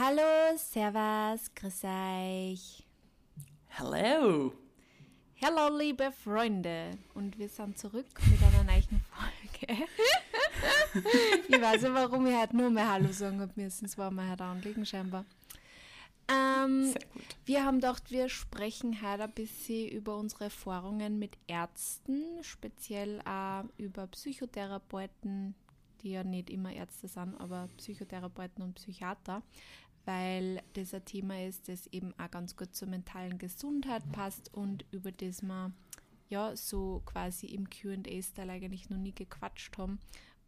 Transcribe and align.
Hallo, 0.00 0.56
Servus, 0.56 1.52
grüß 1.56 1.82
euch. 1.82 2.84
Hello. 3.66 4.52
Hallo, 5.42 5.76
liebe 5.76 6.12
Freunde. 6.12 6.92
Und 7.14 7.36
wir 7.36 7.48
sind 7.48 7.76
zurück 7.76 8.06
mit 8.30 8.40
einer 8.40 8.62
neuen 8.62 9.02
Folge. 9.10 9.88
ich 11.48 11.60
weiß 11.60 11.82
nicht, 11.82 11.94
warum 11.94 12.28
ich 12.28 12.36
heute 12.36 12.56
nur 12.56 12.70
mehr 12.70 12.88
Hallo 12.88 13.10
sagen 13.10 13.40
habe 13.40 13.50
müssen. 13.56 13.86
Es 13.86 13.98
war 13.98 14.12
mir 14.12 14.30
heute 14.30 14.44
anliegen, 14.44 14.86
scheinbar. 14.86 15.24
Ähm, 16.28 16.92
Sehr 16.92 17.02
gut. 17.12 17.36
wir 17.46 17.64
haben 17.64 17.80
gedacht, 17.80 18.12
wir 18.12 18.28
sprechen 18.28 19.02
heute 19.02 19.24
ein 19.24 19.32
bisschen 19.32 19.88
über 19.88 20.16
unsere 20.16 20.44
Erfahrungen 20.44 21.18
mit 21.18 21.36
Ärzten, 21.48 22.22
speziell 22.42 23.20
auch 23.22 23.64
über 23.78 24.06
Psychotherapeuten, 24.06 25.56
die 26.02 26.12
ja 26.12 26.22
nicht 26.22 26.50
immer 26.50 26.72
Ärzte 26.72 27.08
sind, 27.08 27.34
aber 27.40 27.68
Psychotherapeuten 27.78 28.62
und 28.62 28.74
Psychiater, 28.74 29.42
weil 30.08 30.62
das 30.72 30.94
ein 30.94 31.04
Thema 31.04 31.44
ist, 31.44 31.68
das 31.68 31.86
eben 31.88 32.14
auch 32.18 32.30
ganz 32.30 32.56
gut 32.56 32.74
zur 32.74 32.88
mentalen 32.88 33.36
Gesundheit 33.36 34.10
passt 34.10 34.52
und 34.54 34.86
über 34.90 35.12
das 35.12 35.42
wir 35.42 35.70
ja 36.30 36.56
so 36.56 37.02
quasi 37.04 37.48
im 37.48 37.68
QA-Style 37.68 38.50
eigentlich 38.50 38.88
noch 38.88 38.96
nie 38.96 39.12
gequatscht 39.12 39.76
haben 39.76 39.98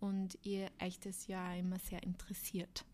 und 0.00 0.38
ihr 0.45 0.69
euch 0.83 0.98
das 0.98 1.27
ja 1.27 1.52
immer 1.55 1.78
sehr 1.78 2.02
interessiert. 2.02 2.86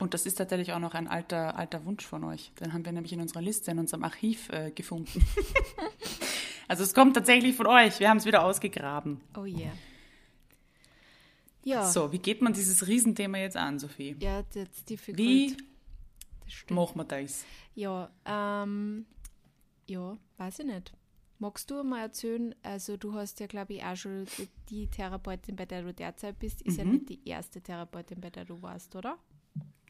Und 0.00 0.14
das 0.14 0.26
ist 0.26 0.34
tatsächlich 0.34 0.72
auch 0.72 0.80
noch 0.80 0.94
ein 0.94 1.06
alter, 1.06 1.56
alter 1.56 1.84
Wunsch 1.84 2.04
von 2.04 2.24
euch. 2.24 2.50
Den 2.58 2.72
haben 2.72 2.84
wir 2.84 2.90
nämlich 2.90 3.12
in 3.12 3.20
unserer 3.20 3.40
Liste, 3.40 3.70
in 3.70 3.78
unserem 3.78 4.02
Archiv 4.02 4.48
äh, 4.48 4.72
gefunden. 4.72 5.24
also 6.68 6.82
es 6.82 6.92
kommt 6.92 7.14
tatsächlich 7.14 7.54
von 7.54 7.68
euch. 7.68 8.00
Wir 8.00 8.10
haben 8.10 8.16
es 8.16 8.24
wieder 8.24 8.44
ausgegraben. 8.44 9.20
Oh 9.36 9.44
yeah. 9.44 9.70
Ja, 11.66 11.82
So, 11.90 12.12
wie 12.12 12.18
geht 12.18 12.42
man 12.42 12.52
dieses 12.52 12.86
Riesenthema 12.86 13.38
jetzt 13.38 13.56
an, 13.56 13.78
Sophie? 13.80 14.14
ja 14.20 14.42
that's 14.44 14.84
difficult. 14.84 15.18
Wie 15.18 15.56
machen 16.70 16.96
wir 16.98 17.04
das? 17.04 17.44
Ja, 17.74 18.08
ähm, 18.24 19.04
ja, 19.88 20.16
weiß 20.38 20.60
ich 20.60 20.66
nicht. 20.66 20.92
Magst 21.40 21.68
du 21.70 21.82
mal 21.82 22.02
erzählen, 22.02 22.54
also 22.62 22.96
du 22.96 23.12
hast 23.14 23.40
ja, 23.40 23.46
glaube 23.48 23.74
ich, 23.74 23.82
auch 23.84 23.96
schon 23.96 24.26
die 24.70 24.86
Therapeutin, 24.86 25.56
bei 25.56 25.66
der 25.66 25.82
du 25.82 25.92
derzeit 25.92 26.38
bist, 26.38 26.62
ist 26.62 26.78
ja 26.78 26.84
Mhm. 26.84 26.92
nicht 26.92 27.08
die 27.08 27.28
erste 27.28 27.60
Therapeutin, 27.60 28.20
bei 28.20 28.30
der 28.30 28.44
du 28.44 28.62
warst, 28.62 28.94
oder? 28.94 29.18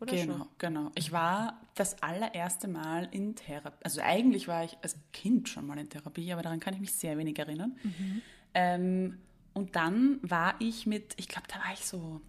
Oder 0.01 0.13
Genau, 0.17 0.37
schon? 0.39 0.49
genau. 0.59 0.91
Ich 0.95 1.13
war 1.13 1.61
das 1.75 2.03
allererste 2.03 2.69
Mal 2.69 3.09
in 3.13 3.37
Therapie. 3.37 3.85
Also 3.85 4.01
eigentlich 4.03 4.49
war 4.49 4.65
ich 4.65 4.77
als 4.83 4.97
Kind 5.13 5.49
schon 5.51 5.67
mal 5.67 5.79
in 5.79 5.89
Therapie, 5.91 6.33
aber 6.33 6.43
daran 6.43 6.59
kann 6.59 6.73
ich 6.75 6.81
mich 6.81 6.95
sehr 6.95 7.17
wenig 7.19 7.39
erinnern. 7.39 7.77
Ähm, 8.55 9.19
und 9.57 9.75
dann 9.75 10.19
war 10.21 10.55
ich 10.59 10.85
mit, 10.85 11.15
ich 11.17 11.29
glaube, 11.29 11.49
da 11.49 11.55
war 11.55 11.73
ich 11.73 11.87
so 11.87 12.21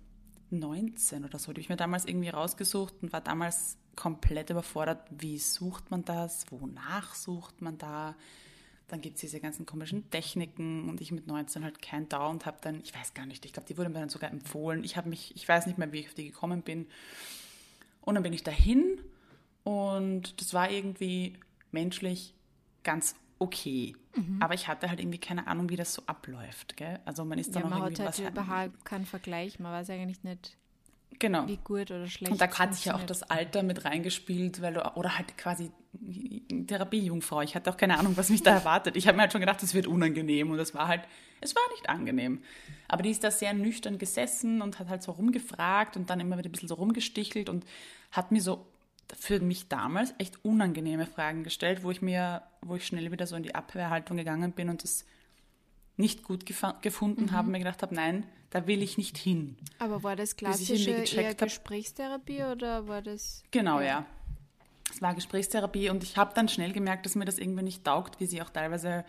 19 0.49 1.25
oder 1.25 1.37
so. 1.39 1.51
Die 1.51 1.55
habe 1.55 1.59
ich 1.59 1.67
mir 1.67 1.75
damals 1.75 2.05
irgendwie 2.05 2.29
rausgesucht 2.29 2.93
und 3.01 3.11
war 3.11 3.19
damals 3.19 3.77
komplett 3.97 4.49
überfordert. 4.49 5.05
Wie 5.09 5.37
sucht 5.37 5.91
man 5.91 6.05
das? 6.05 6.45
Wonach 6.51 7.15
sucht 7.15 7.61
man 7.61 7.77
da? 7.77 8.15
Dann 8.87 9.01
gibt 9.01 9.15
es 9.15 9.21
diese 9.21 9.41
ganzen 9.41 9.65
komischen 9.65 10.09
Techniken 10.09 10.87
und 10.87 11.01
ich 11.01 11.11
mit 11.11 11.27
19 11.27 11.65
halt 11.65 11.81
kein 11.81 12.03
und 12.05 12.45
habe 12.45 12.59
dann, 12.61 12.79
ich 12.79 12.95
weiß 12.95 13.13
gar 13.13 13.25
nicht, 13.25 13.43
ich 13.43 13.51
glaube, 13.51 13.67
die 13.67 13.77
wurde 13.77 13.89
mir 13.89 13.99
dann 13.99 14.07
sogar 14.07 14.31
empfohlen. 14.31 14.85
Ich 14.85 14.95
habe 14.95 15.09
mich, 15.09 15.35
ich 15.35 15.45
weiß 15.45 15.65
nicht 15.65 15.77
mehr, 15.77 15.91
wie 15.91 15.99
ich 15.99 16.07
auf 16.07 16.13
die 16.13 16.27
gekommen 16.27 16.61
bin. 16.61 16.87
Und 17.99 18.15
dann 18.15 18.23
bin 18.23 18.31
ich 18.31 18.43
dahin 18.43 19.01
und 19.65 20.39
das 20.39 20.53
war 20.53 20.71
irgendwie 20.71 21.33
menschlich 21.71 22.35
ganz 22.83 23.15
okay. 23.39 23.95
Aber 24.39 24.53
ich 24.55 24.67
hatte 24.67 24.89
halt 24.89 24.99
irgendwie 24.99 25.19
keine 25.19 25.45
Ahnung, 25.47 25.69
wie 25.69 25.75
das 25.75 25.93
so 25.93 26.01
abläuft. 26.07 26.75
Gell? 26.77 26.99
Also 27.05 27.23
man 27.23 27.37
ist 27.37 27.55
dann 27.55 27.61
Ja, 27.61 27.65
auch 27.67 27.69
man 27.71 27.81
hat 27.83 27.89
irgendwie 27.91 28.03
halt 28.03 28.09
was 28.09 28.31
überhaupt 28.31 28.85
keinen 28.85 29.05
Vergleich, 29.05 29.59
man 29.59 29.71
weiß 29.71 29.89
eigentlich 29.91 30.23
nicht, 30.23 30.57
Genau. 31.19 31.47
wie 31.47 31.57
gut 31.57 31.89
oder 31.91 32.07
schlecht 32.07 32.31
Und 32.31 32.41
da 32.41 32.47
hat 32.59 32.73
sich 32.75 32.85
ja 32.85 32.95
auch 32.95 33.03
das 33.03 33.23
Alter 33.23 33.63
mit 33.63 33.85
reingespielt, 33.85 34.61
weil 34.61 34.73
du, 34.73 34.85
oder 34.95 35.17
halt 35.17 35.37
quasi 35.37 35.71
Therapiejungfrau. 36.67 37.41
Ich 37.41 37.55
hatte 37.55 37.69
auch 37.71 37.77
keine 37.77 37.97
Ahnung, 37.97 38.15
was 38.17 38.29
mich 38.29 38.43
da 38.43 38.51
erwartet. 38.55 38.95
Ich 38.95 39.07
habe 39.07 39.15
mir 39.15 39.23
halt 39.23 39.31
schon 39.31 39.41
gedacht, 39.41 39.61
es 39.63 39.73
wird 39.73 39.87
unangenehm 39.87 40.51
und 40.51 40.59
es 40.59 40.73
war 40.73 40.87
halt, 40.87 41.01
es 41.41 41.55
war 41.55 41.61
nicht 41.71 41.89
angenehm. 41.89 42.41
Aber 42.87 43.03
die 43.03 43.09
ist 43.11 43.23
da 43.23 43.31
sehr 43.31 43.53
nüchtern 43.53 43.97
gesessen 43.97 44.61
und 44.61 44.79
hat 44.79 44.89
halt 44.89 45.03
so 45.03 45.11
rumgefragt 45.11 45.97
und 45.97 46.09
dann 46.09 46.19
immer 46.19 46.37
wieder 46.37 46.49
ein 46.49 46.51
bisschen 46.51 46.69
so 46.69 46.75
rumgestichelt 46.75 47.49
und 47.49 47.65
hat 48.11 48.31
mir 48.31 48.41
so 48.41 48.65
für 49.17 49.39
mich 49.39 49.67
damals 49.69 50.13
echt 50.17 50.43
unangenehme 50.43 51.05
Fragen 51.05 51.43
gestellt, 51.43 51.83
wo 51.83 51.91
ich 51.91 52.01
mir, 52.01 52.41
wo 52.61 52.75
ich 52.75 52.85
schnell 52.85 53.11
wieder 53.11 53.27
so 53.27 53.35
in 53.35 53.43
die 53.43 53.55
Abwehrhaltung 53.55 54.17
gegangen 54.17 54.51
bin 54.51 54.69
und 54.69 54.83
das 54.83 55.05
nicht 55.95 56.23
gut 56.23 56.45
gefunden 56.45 57.25
Mhm. 57.25 57.31
habe 57.31 57.49
mir 57.49 57.59
gedacht 57.59 57.81
habe, 57.81 57.95
nein, 57.95 58.25
da 58.49 58.67
will 58.67 58.81
ich 58.83 58.97
nicht 58.97 59.17
hin. 59.17 59.57
Aber 59.79 60.03
war 60.03 60.15
das 60.15 60.35
klassische 60.35 60.91
eher 60.91 61.29
hab- 61.31 61.37
Gesprächstherapie 61.39 62.43
oder 62.43 62.87
war 62.87 63.01
das... 63.01 63.43
Genau, 63.51 63.79
ja. 63.81 64.05
Es 64.91 65.01
war 65.01 65.13
Gesprächstherapie 65.15 65.89
und 65.89 66.03
ich 66.03 66.15
habe 66.17 66.33
dann 66.33 66.47
schnell 66.47 66.71
gemerkt, 66.71 67.05
dass 67.05 67.15
mir 67.15 67.25
das 67.25 67.39
irgendwie 67.39 67.63
nicht 67.63 67.83
taugt, 67.83 68.19
wie 68.19 68.25
sie 68.25 68.41
auch 68.41 68.49
teilweise, 68.49 69.03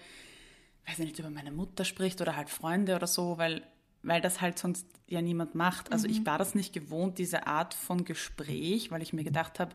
weiß 0.87 0.99
ich 1.01 1.07
nicht, 1.07 1.19
über 1.19 1.31
meine 1.31 1.53
Mutter 1.53 1.85
spricht 1.85 2.21
oder 2.21 2.37
halt 2.37 2.51
Freunde 2.51 2.97
oder 2.97 3.07
so, 3.07 3.39
weil, 3.39 3.63
weil 4.03 4.21
das 4.21 4.41
halt 4.41 4.59
sonst 4.59 4.87
ja 5.07 5.23
niemand 5.23 5.55
macht. 5.55 5.93
Also 5.93 6.07
ich 6.07 6.25
war 6.27 6.39
das 6.39 6.55
nicht 6.55 6.73
gewohnt, 6.73 7.19
diese 7.19 7.47
Art 7.47 7.75
von 7.75 8.05
Gespräch, 8.05 8.91
weil 8.91 9.03
ich 9.03 9.13
mir 9.13 9.25
gedacht 9.25 9.59
habe, 9.59 9.75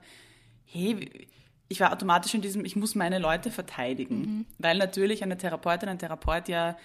hey, 0.66 1.28
ich 1.68 1.80
war 1.80 1.92
automatisch 1.92 2.34
in 2.34 2.42
diesem, 2.42 2.66
ich 2.66 2.76
muss 2.76 2.96
meine 2.96 3.20
Leute 3.20 3.50
verteidigen, 3.52 4.46
weil 4.60 4.78
natürlich 4.78 5.24
eine 5.24 5.38
Therapeutin, 5.38 5.90
ein 5.90 6.00
Therapeut 6.00 6.48
ja 6.48 6.78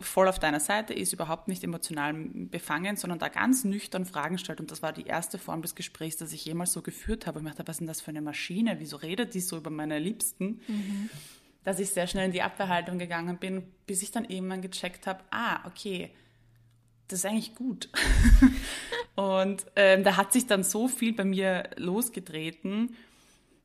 voll 0.00 0.28
auf 0.28 0.38
deiner 0.38 0.60
Seite 0.60 0.94
ist, 0.94 1.12
überhaupt 1.12 1.48
nicht 1.48 1.62
emotional 1.64 2.14
befangen, 2.14 2.96
sondern 2.96 3.18
da 3.18 3.28
ganz 3.28 3.64
nüchtern 3.64 4.04
Fragen 4.04 4.38
stellt. 4.38 4.60
Und 4.60 4.70
das 4.70 4.82
war 4.82 4.92
die 4.92 5.04
erste 5.04 5.38
Form 5.38 5.62
des 5.62 5.74
Gesprächs, 5.74 6.16
das 6.16 6.32
ich 6.32 6.44
jemals 6.44 6.72
so 6.72 6.82
geführt 6.82 7.26
habe. 7.26 7.40
Ich 7.40 7.46
dachte, 7.46 7.66
was 7.66 7.74
ist 7.74 7.80
denn 7.80 7.86
das 7.86 8.00
für 8.00 8.10
eine 8.10 8.22
Maschine? 8.22 8.76
Wieso 8.80 8.96
redet 8.96 9.34
die 9.34 9.40
so 9.40 9.56
über 9.56 9.70
meine 9.70 9.98
Liebsten? 9.98 10.60
Dass 11.62 11.78
ich 11.78 11.90
sehr 11.90 12.06
schnell 12.06 12.26
in 12.26 12.32
die 12.32 12.42
Abwehrhaltung 12.42 12.98
gegangen 12.98 13.38
bin, 13.38 13.62
bis 13.86 14.02
ich 14.02 14.10
dann 14.10 14.24
irgendwann 14.24 14.62
gecheckt 14.62 15.06
habe, 15.06 15.22
ah, 15.30 15.60
okay, 15.66 16.10
das 17.08 17.20
ist 17.20 17.26
eigentlich 17.26 17.54
gut. 17.54 17.88
und 19.14 19.66
ähm, 19.76 20.04
da 20.04 20.16
hat 20.16 20.32
sich 20.32 20.46
dann 20.46 20.64
so 20.64 20.88
viel 20.88 21.12
bei 21.12 21.24
mir 21.24 21.70
losgetreten, 21.76 22.96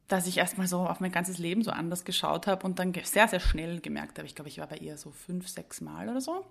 dass 0.07 0.27
ich 0.27 0.37
erstmal 0.37 0.67
so 0.67 0.79
auf 0.79 0.99
mein 0.99 1.11
ganzes 1.11 1.37
Leben 1.37 1.63
so 1.63 1.71
anders 1.71 2.03
geschaut 2.03 2.47
habe 2.47 2.65
und 2.65 2.79
dann 2.79 2.93
sehr, 3.03 3.27
sehr 3.27 3.39
schnell 3.39 3.79
gemerkt 3.79 4.17
habe, 4.17 4.27
ich 4.27 4.35
glaube, 4.35 4.49
ich 4.49 4.57
war 4.57 4.67
bei 4.67 4.77
ihr 4.77 4.97
so 4.97 5.11
fünf, 5.11 5.47
sechs 5.47 5.81
Mal 5.81 6.09
oder 6.09 6.19
so. 6.19 6.45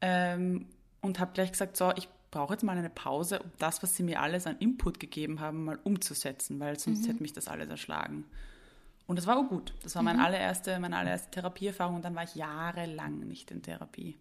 Ähm, 0.00 0.66
und 1.00 1.18
habe 1.18 1.32
gleich 1.32 1.50
gesagt, 1.50 1.76
so, 1.76 1.92
ich 1.96 2.08
brauche 2.30 2.52
jetzt 2.52 2.62
mal 2.62 2.76
eine 2.76 2.90
Pause, 2.90 3.40
um 3.40 3.50
das, 3.58 3.82
was 3.82 3.96
sie 3.96 4.02
mir 4.02 4.20
alles 4.20 4.46
an 4.46 4.58
Input 4.58 5.00
gegeben 5.00 5.40
haben, 5.40 5.64
mal 5.64 5.78
umzusetzen, 5.82 6.60
weil 6.60 6.78
sonst 6.78 7.08
hätte 7.08 7.22
mich 7.22 7.32
das 7.32 7.48
alles 7.48 7.68
erschlagen. 7.68 8.24
Und 9.06 9.16
das 9.16 9.26
war 9.26 9.38
auch 9.38 9.48
gut. 9.48 9.72
Das 9.82 9.94
war 9.96 10.02
meine 10.02 10.22
allererste, 10.22 10.78
meine 10.78 10.98
allererste 10.98 11.30
Therapieerfahrung 11.30 11.96
und 11.96 12.04
dann 12.04 12.14
war 12.14 12.24
ich 12.24 12.34
jahrelang 12.34 13.20
nicht 13.20 13.50
in 13.50 13.62
Therapie. 13.62 14.18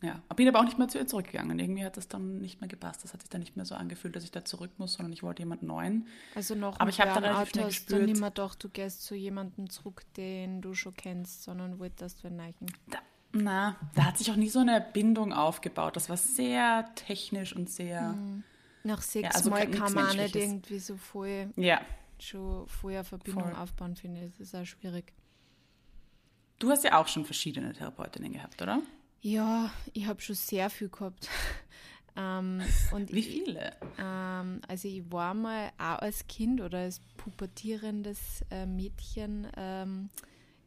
Ja, 0.00 0.22
bin 0.36 0.46
aber 0.46 0.60
auch 0.60 0.64
nicht 0.64 0.78
mehr 0.78 0.86
zu 0.86 0.96
ihr 0.98 1.08
zurückgegangen. 1.08 1.58
Irgendwie 1.58 1.84
hat 1.84 1.96
das 1.96 2.06
dann 2.06 2.38
nicht 2.38 2.60
mehr 2.60 2.68
gepasst. 2.68 3.02
Das 3.02 3.12
hat 3.14 3.20
sich 3.20 3.30
dann 3.30 3.40
nicht 3.40 3.56
mehr 3.56 3.64
so 3.64 3.74
angefühlt, 3.74 4.14
dass 4.14 4.22
ich 4.22 4.30
da 4.30 4.44
zurück 4.44 4.70
muss, 4.78 4.92
sondern 4.92 5.12
ich 5.12 5.24
wollte 5.24 5.42
jemand 5.42 5.64
Neuen. 5.64 6.06
Also 6.36 6.54
noch 6.54 6.78
Aber 6.78 6.88
ich 6.88 7.00
hab 7.00 7.12
da 7.14 7.20
relativ 7.20 7.48
schnell 7.50 7.66
gespürt- 7.66 8.06
nicht 8.06 8.20
mehr 8.20 8.30
gedacht, 8.30 8.62
du 8.62 8.68
gehst 8.68 9.02
zu 9.02 9.16
jemandem 9.16 9.68
zurück, 9.70 10.02
den 10.16 10.60
du 10.62 10.74
schon 10.74 10.94
kennst, 10.94 11.42
sondern 11.42 11.80
wolltest 11.80 12.22
du 12.22 12.30
neichen. 12.30 12.66
Da, 12.86 12.98
na, 13.32 13.76
da 13.96 14.04
hat 14.04 14.18
sich 14.18 14.30
auch 14.30 14.36
nie 14.36 14.48
so 14.48 14.60
eine 14.60 14.80
Bindung 14.80 15.32
aufgebaut. 15.32 15.96
Das 15.96 16.08
war 16.08 16.16
sehr 16.16 16.88
technisch 16.94 17.56
und 17.56 17.68
sehr. 17.68 18.14
Nach 18.84 19.02
sechs 19.02 19.34
also 19.34 19.50
Mal 19.50 19.68
kann 19.68 19.92
man 19.94 20.16
nicht 20.16 20.36
irgendwie 20.36 20.78
so 20.78 20.96
voll, 20.96 21.50
Ja. 21.56 21.80
schon 22.20 22.68
vorher 22.68 23.02
Verbindung 23.02 23.42
Voll. 23.50 23.56
aufbauen, 23.56 23.96
finde 23.96 24.22
ich. 24.26 24.30
Das 24.38 24.40
ist 24.46 24.54
auch 24.54 24.64
schwierig. 24.64 25.12
Du 26.60 26.70
hast 26.70 26.84
ja 26.84 27.00
auch 27.00 27.08
schon 27.08 27.24
verschiedene 27.24 27.72
Therapeutinnen 27.72 28.32
gehabt, 28.32 28.62
oder? 28.62 28.80
Ja, 29.20 29.72
ich 29.92 30.06
habe 30.06 30.20
schon 30.20 30.36
sehr 30.36 30.70
viel 30.70 30.88
gehabt. 30.88 31.28
ähm, 32.16 32.62
und 32.92 33.12
Wie 33.12 33.18
ich, 33.18 33.26
viele? 33.44 33.72
ähm, 33.98 34.60
also 34.68 34.88
ich 34.88 35.10
war 35.10 35.34
mal 35.34 35.70
auch 35.78 35.98
als 36.00 36.26
Kind 36.28 36.60
oder 36.60 36.78
als 36.78 37.00
pubertierendes 37.16 38.44
äh, 38.50 38.66
Mädchen 38.66 39.46
ähm, 39.56 40.08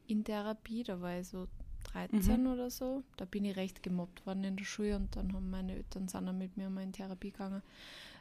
in 0.07 0.23
Therapie, 0.23 0.83
da 0.83 0.99
war 0.99 1.19
ich 1.19 1.27
so 1.27 1.47
13 1.93 2.47
oder 2.47 2.69
so. 2.69 3.03
Da 3.17 3.25
bin 3.25 3.45
ich 3.45 3.55
recht 3.55 3.81
gemobbt 3.83 4.25
worden 4.25 4.43
in 4.43 4.57
der 4.57 4.65
Schule 4.65 4.95
und 4.97 5.15
dann 5.15 5.33
haben 5.33 5.49
meine 5.49 5.73
Eltern 5.75 6.07
sind 6.07 6.25
dann 6.25 6.37
mit 6.37 6.57
mir 6.57 6.69
mal 6.69 6.83
in 6.83 6.91
Therapie 6.93 7.31
gegangen. 7.31 7.61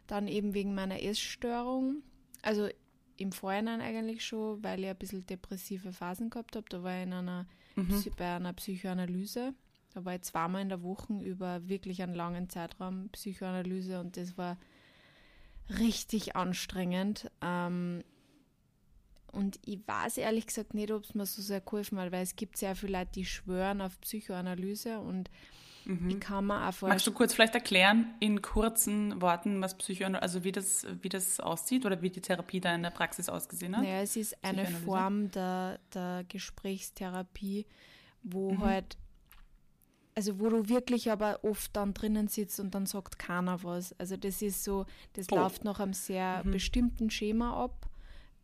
Dann 0.06 0.28
eben 0.28 0.54
wegen 0.54 0.74
meiner 0.74 1.02
Essstörung. 1.02 2.02
Also 2.42 2.68
im 3.16 3.32
Vorhinein 3.32 3.80
eigentlich 3.80 4.24
schon, 4.24 4.62
weil 4.64 4.80
ich 4.80 4.88
ein 4.88 4.96
bisschen 4.96 5.26
depressive 5.26 5.92
Phasen 5.92 6.30
gehabt 6.30 6.56
habe. 6.56 6.66
Da 6.70 6.82
war 6.82 6.96
ich 6.96 7.02
in 7.02 7.12
einer, 7.12 7.46
Psy- 7.76 8.12
bei 8.16 8.34
einer 8.36 8.52
Psychoanalyse. 8.54 9.52
Da 9.92 10.04
war 10.04 10.14
ich 10.14 10.22
zweimal 10.22 10.62
in 10.62 10.68
der 10.68 10.82
Woche 10.82 11.12
über 11.14 11.68
wirklich 11.68 12.02
einen 12.02 12.14
langen 12.14 12.48
Zeitraum 12.48 13.08
Psychoanalyse 13.10 14.00
und 14.00 14.16
das 14.16 14.38
war 14.38 14.56
richtig 15.78 16.36
anstrengend. 16.36 17.30
Ähm, 17.42 18.02
und 19.32 19.60
ich 19.64 19.80
weiß 19.86 20.18
ehrlich 20.18 20.46
gesagt 20.46 20.74
nicht, 20.74 20.90
ob 20.90 21.04
es 21.04 21.14
mir 21.14 21.26
so 21.26 21.42
sehr 21.42 21.60
geholfen 21.60 21.98
hat, 21.98 22.12
weil 22.12 22.22
es 22.22 22.36
gibt 22.36 22.56
sehr 22.56 22.74
viele 22.74 22.98
Leute, 22.98 23.12
die 23.14 23.24
schwören 23.24 23.80
auf 23.80 24.00
Psychoanalyse 24.00 24.98
und 24.98 25.30
Mhm. 25.84 26.10
Ich 26.10 26.20
kann 26.20 26.46
mir 26.46 26.56
auch 26.56 26.64
vorstellen. 26.72 26.90
Magst 26.90 27.06
du 27.06 27.12
kurz 27.12 27.34
vielleicht 27.34 27.54
erklären 27.54 28.14
in 28.20 28.42
kurzen 28.42 29.20
Worten, 29.20 29.60
was 29.60 29.76
Psychoanalyse, 29.76 30.22
also 30.22 30.44
wie 30.44 30.52
das, 30.52 30.86
wie 31.02 31.08
das 31.08 31.40
aussieht 31.40 31.86
oder 31.86 32.02
wie 32.02 32.10
die 32.10 32.20
Therapie 32.20 32.60
da 32.60 32.74
in 32.74 32.82
der 32.82 32.90
Praxis 32.90 33.28
ausgesehen 33.28 33.76
hat? 33.76 33.84
Naja, 33.84 34.00
es 34.02 34.16
ist 34.16 34.36
eine 34.44 34.66
Form 34.66 35.30
der, 35.30 35.80
der 35.94 36.24
Gesprächstherapie, 36.28 37.66
wo 38.22 38.52
mhm. 38.52 38.60
halt, 38.60 38.96
also 40.14 40.38
wo 40.40 40.48
du 40.48 40.68
wirklich 40.68 41.10
aber 41.10 41.44
oft 41.44 41.74
dann 41.76 41.94
drinnen 41.94 42.28
sitzt 42.28 42.60
und 42.60 42.74
dann 42.74 42.86
sagt 42.86 43.18
keiner 43.18 43.62
was. 43.62 43.98
Also 43.98 44.16
das 44.16 44.42
ist 44.42 44.64
so, 44.64 44.86
das 45.14 45.26
oh. 45.30 45.36
läuft 45.36 45.64
nach 45.64 45.80
einem 45.80 45.92
sehr 45.92 46.42
mhm. 46.44 46.52
bestimmten 46.52 47.10
Schema 47.10 47.64
ab. 47.64 47.88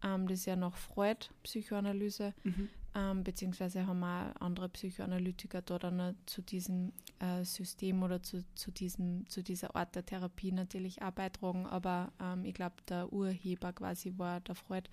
Ähm, 0.02 0.28
das 0.28 0.40
ist 0.40 0.46
ja 0.46 0.56
noch 0.56 0.76
Freud, 0.76 1.28
Psychoanalyse. 1.42 2.34
Mhm 2.44 2.68
ähm, 2.96 3.24
beziehungsweise 3.24 3.86
haben 3.86 4.02
auch 4.02 4.34
andere 4.40 4.70
Psychoanalytiker 4.70 5.60
da 5.60 5.78
dann 5.78 6.16
zu 6.24 6.40
diesem 6.40 6.92
äh, 7.18 7.44
System 7.44 8.02
oder 8.02 8.22
zu, 8.22 8.42
zu, 8.54 8.70
diesem, 8.70 9.28
zu 9.28 9.42
dieser 9.42 9.76
Art 9.76 9.94
der 9.94 10.06
Therapie 10.06 10.50
natürlich 10.50 11.02
auch 11.02 11.10
beitragen, 11.10 11.66
aber 11.66 12.10
ähm, 12.20 12.46
ich 12.46 12.54
glaube, 12.54 12.76
der 12.88 13.12
Urheber 13.12 13.74
quasi 13.74 14.14
war 14.16 14.40
der 14.40 14.54
Freud. 14.54 14.88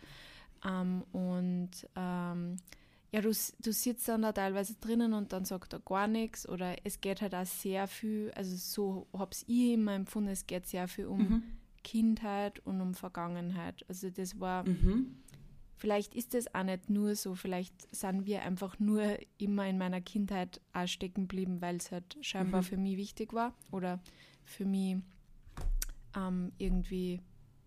Ähm, 0.65 1.03
und 1.13 1.71
ähm, 1.95 2.57
ja, 3.13 3.21
du, 3.21 3.29
du 3.29 3.71
sitzt 3.71 4.07
dann 4.07 4.23
da 4.23 4.31
teilweise 4.31 4.75
drinnen 4.75 5.13
und 5.13 5.31
dann 5.33 5.45
sagt 5.45 5.73
er 5.73 5.79
gar 5.79 6.07
nichts 6.07 6.47
oder 6.49 6.75
es 6.83 6.99
geht 6.99 7.21
halt 7.21 7.35
auch 7.35 7.45
sehr 7.45 7.87
viel, 7.87 8.31
also 8.35 8.55
so 8.55 9.07
habe 9.17 9.31
ich 9.33 9.47
immer 9.73 9.93
empfunden, 9.93 10.29
es 10.29 10.47
geht 10.47 10.67
sehr 10.67 10.87
viel 10.87 11.05
um 11.05 11.19
mhm. 11.19 11.43
Kindheit 11.83 12.59
und 12.65 12.81
um 12.81 12.93
Vergangenheit. 12.93 13.85
Also 13.87 14.09
das 14.09 14.39
war 14.39 14.67
mhm 14.67 15.23
vielleicht 15.83 16.15
ist 16.15 16.33
es 16.33 16.55
auch 16.55 16.63
nicht 16.63 16.89
nur 16.89 17.13
so, 17.13 17.35
vielleicht 17.35 17.93
sind 17.93 18.25
wir 18.25 18.43
einfach 18.43 18.79
nur 18.79 19.17
immer 19.37 19.67
in 19.67 19.77
meiner 19.77 19.99
Kindheit 19.99 20.61
auch 20.71 20.87
stecken 20.87 21.23
geblieben, 21.23 21.59
weil 21.59 21.75
es 21.75 21.91
halt 21.91 22.17
scheinbar 22.21 22.61
mhm. 22.61 22.65
für 22.65 22.77
mich 22.77 22.95
wichtig 22.95 23.33
war 23.33 23.53
oder 23.69 23.99
für 24.45 24.63
mich 24.63 24.95
ähm, 26.15 26.53
irgendwie 26.57 27.19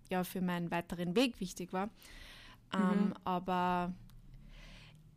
ja 0.09 0.25
für 0.25 0.41
meinen 0.41 0.71
weiteren 0.71 1.15
Weg 1.15 1.41
wichtig 1.41 1.75
war. 1.75 1.91
Ähm, 2.73 3.09
mhm. 3.09 3.15
Aber 3.25 3.93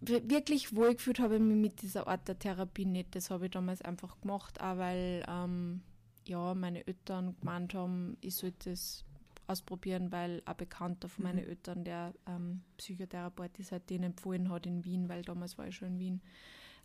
wirklich 0.01 0.75
wohlgefühlt 0.75 1.19
habe 1.19 1.35
ich 1.35 1.41
mich 1.41 1.57
mit 1.57 1.81
dieser 1.81 2.07
Art 2.07 2.27
der 2.27 2.39
Therapie 2.39 2.85
nicht. 2.85 3.15
Das 3.15 3.29
habe 3.29 3.45
ich 3.45 3.51
damals 3.51 3.81
einfach 3.81 4.19
gemacht, 4.21 4.61
auch 4.61 4.77
weil 4.77 5.25
ähm, 5.27 5.81
ja, 6.25 6.53
meine 6.53 6.85
Eltern 6.85 7.35
gemeint 7.39 7.73
haben, 7.73 8.17
ich 8.21 8.35
sollte 8.35 8.69
das 8.69 9.05
ausprobieren, 9.47 10.11
weil 10.11 10.43
ein 10.45 10.57
Bekannter 10.57 11.09
von 11.09 11.23
meinen 11.23 11.43
mhm. 11.43 11.49
Eltern, 11.49 11.83
der 11.83 12.13
ähm, 12.27 12.61
Psychotherapeut 12.77 13.57
ist, 13.57 13.71
halt 13.71 13.89
den 13.89 14.03
empfohlen 14.03 14.49
hat 14.49 14.65
in 14.65 14.85
Wien, 14.85 15.09
weil 15.09 15.23
damals 15.23 15.57
war 15.57 15.67
ich 15.67 15.75
schon 15.75 15.89
in 15.89 15.99
Wien. 15.99 16.21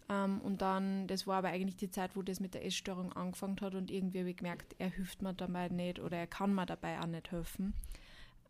Ähm, 0.09 0.41
und 0.41 0.63
dann, 0.63 1.07
das 1.07 1.27
war 1.27 1.39
aber 1.39 1.49
eigentlich 1.49 1.77
die 1.77 1.91
Zeit, 1.91 2.17
wo 2.17 2.23
das 2.23 2.41
mit 2.41 2.55
der 2.55 2.65
Essstörung 2.65 3.13
angefangen 3.13 3.61
hat 3.61 3.75
und 3.75 3.91
irgendwie 3.91 4.21
habe 4.21 4.31
ich 4.31 4.37
gemerkt, 4.37 4.75
er 4.79 4.91
hilft 4.91 5.23
mir 5.23 5.35
dabei 5.35 5.69
nicht 5.69 6.01
oder 6.01 6.17
er 6.17 6.27
kann 6.27 6.55
mir 6.55 6.67
dabei 6.67 7.01
auch 7.01 7.07
nicht 7.07 7.31
helfen. 7.31 7.75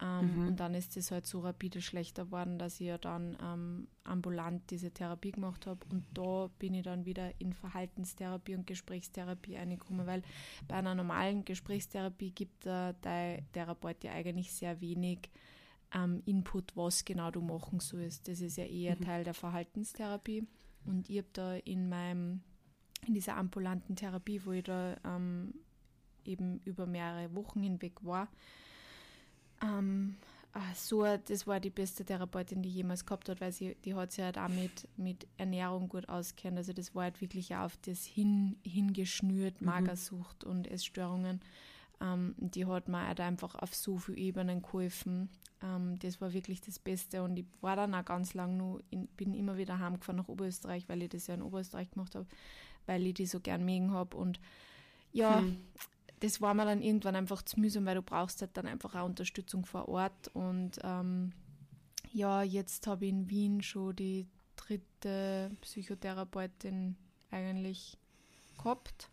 Ähm, 0.03 0.37
mhm. 0.37 0.49
Und 0.49 0.61
dann 0.61 0.75
ist 0.75 0.97
es 0.97 1.11
halt 1.11 1.27
so 1.27 1.41
rapide 1.41 1.81
schlechter 1.81 2.27
geworden, 2.27 2.59
dass 2.59 2.81
ich 2.81 2.89
ja 2.89 2.99
dann 2.99 3.37
ähm, 3.43 3.89
ambulant 4.03 4.71
diese 4.71 4.91
Therapie 4.91 5.33
gemacht 5.33 5.67
habe. 5.67 5.81
Und 5.91 6.05
da 6.13 6.51
bin 6.59 6.75
ich 6.75 6.83
dann 6.83 7.05
wieder 7.05 7.33
in 7.41 7.53
Verhaltenstherapie 7.53 8.57
und 8.57 8.67
Gesprächstherapie 8.67 9.57
reingekommen, 9.57 10.07
weil 10.07 10.23
bei 10.67 10.77
einer 10.77 10.95
normalen 10.95 11.45
Gesprächstherapie 11.45 12.33
gibt 12.33 12.65
der, 12.65 12.95
der 12.95 13.41
Therapeut 13.53 14.03
ja 14.03 14.13
eigentlich 14.13 14.53
sehr 14.53 14.81
wenig 14.81 15.31
ähm, 15.95 16.23
Input, 16.27 16.77
was 16.77 17.05
genau 17.05 17.31
du 17.31 17.41
machen 17.41 17.79
sollst. 17.81 18.27
Das 18.27 18.41
ist 18.41 18.57
ja 18.57 18.65
eher 18.65 18.97
mhm. 18.97 19.03
Teil 19.03 19.25
der 19.25 19.35
Verhaltenstherapie. 19.35 20.47
Und 20.87 21.09
ich 21.09 21.19
habe 21.19 21.29
da 21.33 21.55
in 21.55 21.89
meinem, 21.89 22.43
in 23.07 23.15
dieser 23.15 23.37
ambulanten 23.37 23.95
Therapie, 23.95 24.41
wo 24.45 24.53
ich 24.53 24.65
da 24.65 24.97
ähm, 25.05 25.55
eben 26.25 26.59
über 26.65 26.87
mehrere 26.87 27.35
Wochen 27.35 27.63
hinweg 27.63 28.05
war, 28.05 28.29
ähm, 29.65 30.17
so, 30.75 31.05
das 31.05 31.47
war 31.47 31.59
die 31.59 31.71
beste 31.71 32.05
Therapeutin, 32.05 32.63
die 32.63 32.69
jemals 32.69 33.05
gehabt 33.05 33.29
hat, 33.29 33.41
weil 33.41 33.51
sie, 33.51 33.77
die 33.85 33.95
hat 33.95 34.13
sich 34.13 34.23
halt 34.23 34.39
auch 34.39 34.49
mit, 34.49 34.89
mit 34.97 35.27
Ernährung 35.37 35.89
gut 35.89 36.09
auskennt. 36.09 36.57
Also 36.57 36.73
das 36.73 36.95
war 36.95 37.05
halt 37.05 37.21
wirklich 37.21 37.57
auf 37.57 37.77
das 37.79 38.05
hin, 38.05 38.57
hingeschnürt, 38.65 39.61
mhm. 39.61 39.67
Magersucht 39.67 40.45
und 40.45 40.71
Essstörungen. 40.71 41.41
Ähm, 42.01 42.35
die 42.39 42.67
hat 42.67 42.89
mir 42.89 43.07
halt 43.07 43.21
einfach 43.21 43.57
auf 43.57 43.75
so 43.75 43.99
vielen 43.99 44.19
Ebenen 44.19 44.63
geholfen. 44.63 45.29
Ähm, 45.61 45.99
das 45.99 46.21
war 46.21 46.33
wirklich 46.33 46.61
das 46.61 46.79
Beste 46.79 47.23
und 47.25 47.37
ich 47.37 47.47
war 47.61 47.75
dann 47.75 47.95
auch 47.95 48.05
ganz 48.05 48.35
lang 48.35 48.57
nur, 48.57 48.81
in, 48.91 49.09
bin 49.09 49.35
immer 49.35 49.57
wieder 49.57 49.81
heimgefahren 49.81 50.19
nach 50.19 50.29
Oberösterreich, 50.29 50.89
weil 50.89 51.03
ich 51.03 51.09
das 51.09 51.27
ja 51.27 51.35
in 51.35 51.43
Oberösterreich 51.43 51.91
gemacht 51.91 52.15
habe, 52.15 52.27
weil 52.87 53.05
ich 53.07 53.15
die 53.15 53.27
so 53.27 53.41
gern 53.41 53.65
mögen 53.65 53.93
habe 53.93 54.17
und 54.17 54.41
ja, 55.13 55.41
hm 55.41 55.57
das 56.21 56.41
war 56.41 56.55
mir 56.55 56.65
dann 56.65 56.83
irgendwann 56.83 57.17
einfach 57.17 57.43
zu 57.43 57.61
mühsam, 57.61 57.87
weil 57.87 57.97
du 57.97 58.03
brauchst 58.03 58.41
halt 58.41 58.57
dann 58.57 58.67
einfach 58.67 58.95
auch 58.95 59.05
Unterstützung 59.05 59.67
vor 59.67 59.89
Ort. 59.89 60.29
Und 60.29 60.79
ähm, 60.83 61.33
ja, 62.13 62.43
jetzt 62.43 62.87
habe 62.87 63.05
ich 63.05 63.11
in 63.11 63.29
Wien 63.29 63.63
schon 63.63 63.97
die 63.97 64.27
dritte 64.57 65.51
Psychotherapeutin 65.61 66.97
eigentlich 67.31 67.99
gehabt. 68.57 69.11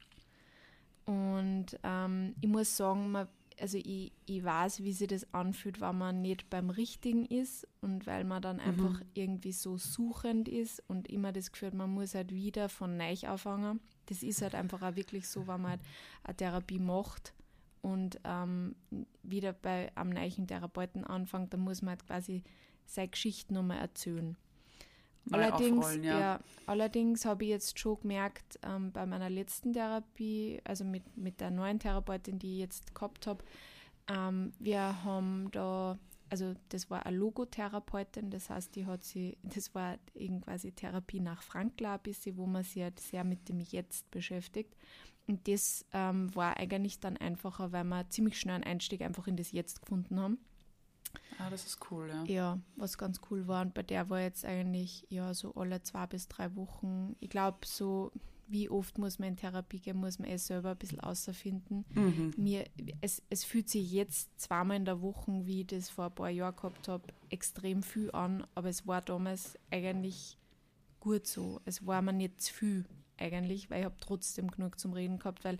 Und 1.06 1.80
ähm, 1.84 2.36
ich 2.42 2.48
muss 2.48 2.78
sagen, 2.78 3.12
man, 3.12 3.28
also 3.60 3.78
ich, 3.78 4.12
ich 4.26 4.44
weiß, 4.44 4.84
wie 4.84 4.94
sich 4.94 5.08
das 5.08 5.34
anfühlt, 5.34 5.82
wenn 5.82 5.98
man 5.98 6.22
nicht 6.22 6.50
beim 6.50 6.70
Richtigen 6.70 7.26
ist 7.26 7.68
und 7.82 8.08
weil 8.08 8.24
man 8.24 8.42
dann 8.42 8.58
mhm. 8.58 8.62
einfach 8.62 9.02
irgendwie 9.14 9.52
so 9.52 9.78
suchend 9.78 10.48
ist 10.48 10.82
und 10.88 11.10
immer 11.10 11.32
das 11.32 11.52
Gefühl, 11.52 11.72
man 11.74 11.90
muss 11.90 12.16
halt 12.16 12.32
wieder 12.32 12.70
von 12.70 12.98
neu 12.98 13.16
anfangen 13.28 13.82
das 14.08 14.24
ist 14.24 14.42
halt 14.42 14.56
einfach 14.56 14.82
auch 14.82 14.96
wirklich 14.96 15.28
so, 15.28 15.48
wenn 15.48 15.62
man 15.62 15.72
halt 15.72 15.82
eine 16.24 16.36
Therapie 16.36 16.80
macht 16.80 17.34
und 17.82 18.20
ähm, 18.24 18.76
wieder 19.24 19.54
bei 19.54 19.92
einem 19.96 20.12
neuen 20.12 20.48
Therapeuten 20.48 21.04
anfängt, 21.04 21.54
dann 21.54 21.62
muss 21.62 21.82
man 21.82 21.92
halt 21.92 22.06
quasi 22.06 22.44
seine 22.86 23.10
Geschichte 23.10 23.54
nochmal 23.54 23.80
erzählen. 23.80 24.36
Mal 25.26 25.44
allerdings, 25.44 25.96
ja. 25.98 26.20
ja. 26.20 26.40
allerdings 26.66 27.26
habe 27.26 27.44
ich 27.44 27.52
jetzt 27.52 27.80
schon 27.80 28.00
gemerkt, 28.02 28.60
ähm, 28.64 28.92
bei 28.92 29.06
meiner 29.06 29.30
letzten 29.30 29.74
Therapie, 29.74 30.60
also 30.64 30.84
mit, 30.84 31.16
mit 31.16 31.40
der 31.42 31.52
neuen 31.52 31.80
Therapeutin, 31.80 32.40
die 32.40 32.54
ich 32.56 32.60
jetzt 32.60 32.96
gehabt 32.96 33.28
habe, 33.28 33.44
ähm, 34.08 34.52
wir 34.60 35.04
haben 35.04 35.50
da 35.52 36.00
also 36.32 36.56
das 36.70 36.90
war 36.90 37.06
eine 37.06 37.18
Logotherapeutin, 37.18 38.32
das 38.32 38.50
heißt, 38.50 38.74
die 38.76 38.86
hat 38.86 39.04
sie, 39.04 39.38
das 39.44 39.76
war 39.76 39.98
quasi 40.44 40.72
Therapie 40.72 41.20
nach 41.20 41.44
Frankl 41.44 41.86
ein 41.86 42.00
bisschen, 42.00 42.38
wo 42.38 42.48
man 42.48 42.64
sich 42.64 42.82
halt 42.82 43.00
sehr 43.00 43.24
mit 43.24 43.50
dem 43.50 43.60
Jetzt 43.60 44.10
beschäftigt. 44.12 44.76
Und 45.28 45.48
das 45.48 45.86
ähm, 45.92 46.34
war 46.34 46.58
eigentlich 46.58 47.00
dann 47.00 47.18
einfacher, 47.18 47.72
weil 47.72 47.84
wir 47.84 48.10
ziemlich 48.10 48.40
schnell 48.40 48.56
einen 48.56 48.64
Einstieg 48.64 49.02
einfach 49.02 49.28
in 49.28 49.36
das 49.36 49.52
Jetzt 49.52 49.82
gefunden 49.82 50.20
haben. 50.20 50.40
Ah, 51.38 51.50
das 51.50 51.66
ist 51.66 51.92
cool, 51.92 52.08
ja. 52.10 52.24
Ja, 52.24 52.60
was 52.78 52.98
ganz 52.98 53.20
cool 53.30 53.48
war. 53.48 53.62
Und 53.62 53.74
bei 53.74 53.84
der 53.84 54.10
war 54.10 54.22
jetzt 54.22 54.46
eigentlich 54.46 55.06
ja 55.10 55.34
so 55.34 55.54
alle 55.56 55.84
zwei 55.84 56.08
bis 56.08 56.28
drei 56.28 56.56
Wochen, 56.56 57.16
ich 57.20 57.30
glaube 57.30 57.60
so 57.66 58.12
wie 58.52 58.70
oft 58.70 58.98
muss 58.98 59.18
man 59.18 59.30
in 59.30 59.38
Therapie 59.38 59.80
gehen, 59.80 59.98
muss 59.98 60.20
man 60.20 60.30
es 60.30 60.48
selber 60.48 60.72
ein 60.72 60.78
bisschen 60.78 61.00
außerfinden. 61.00 61.86
Mhm. 61.94 62.34
Mir, 62.38 62.66
es, 63.02 63.22
es 63.30 63.44
fühlt 63.44 63.70
sich 63.70 63.92
jetzt 63.92 64.40
zweimal 64.40 64.78
in 64.78 64.86
der 64.86 65.02
Woche, 65.02 65.46
wie 65.46 65.62
ich 65.62 65.68
das 65.68 65.90
vor 65.90 66.06
ein 66.06 66.16
paar 66.16 66.30
Jahren 66.30 66.56
gehabt 66.56 66.88
habe, 66.88 67.04
extrem 67.30 67.82
viel 67.82 68.12
an, 68.12 68.46
aber 68.56 68.70
es 68.70 68.86
war 68.86 69.02
damals 69.02 69.58
eigentlich 69.72 70.38
gut 71.00 71.28
so. 71.28 71.62
Es 71.66 71.86
war 71.86 72.02
mir 72.02 72.14
nicht 72.14 72.42
zu 72.42 72.54
viel 72.54 72.86
eigentlich, 73.18 73.70
weil 73.70 73.80
ich 73.80 73.86
habe 73.86 73.98
trotzdem 74.00 74.50
genug 74.52 74.80
zum 74.80 74.94
Reden 74.94 75.20
gehabt, 75.20 75.44
weil 75.44 75.58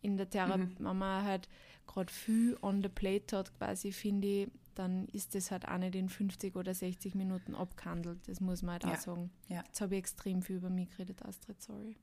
in 0.00 0.16
der 0.16 0.28
Therapie, 0.28 0.62
mhm. 0.62 0.86
wenn 0.86 0.98
man 0.98 1.24
halt 1.24 1.48
gerade 1.86 2.12
viel 2.12 2.56
on 2.62 2.82
the 2.82 2.88
plate 2.88 3.36
hat, 3.36 3.56
quasi, 3.56 3.92
finde 3.92 4.26
ich, 4.26 4.48
dann 4.74 5.06
ist 5.08 5.34
das 5.34 5.50
halt 5.50 5.68
auch 5.68 5.78
nicht 5.78 5.94
in 5.94 6.08
50 6.08 6.56
oder 6.56 6.74
60 6.74 7.14
Minuten 7.14 7.54
abgehandelt. 7.54 8.20
Das 8.26 8.40
muss 8.40 8.62
man 8.62 8.74
halt 8.74 8.84
ja. 8.84 8.92
auch 8.92 8.98
sagen. 8.98 9.30
Ja. 9.48 9.62
Jetzt 9.66 9.80
habe 9.80 9.94
ich 9.94 9.98
extrem 9.98 10.42
viel 10.42 10.56
über 10.56 10.70
mich 10.70 10.90
geredet, 10.90 11.22
Astrid, 11.24 11.60
sorry. 11.60 11.96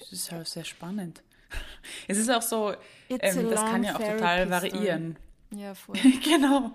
Es 0.00 0.12
ist 0.12 0.32
halt 0.32 0.48
sehr 0.48 0.64
spannend. 0.64 1.22
Es 2.08 2.16
ist 2.16 2.30
auch 2.30 2.42
so, 2.42 2.72
ähm, 3.10 3.50
das 3.50 3.60
kann 3.60 3.84
ja 3.84 3.94
auch 3.94 4.00
total 4.00 4.48
variieren. 4.48 5.16
Ja, 5.50 5.74
voll. 5.74 5.96
genau. 6.24 6.72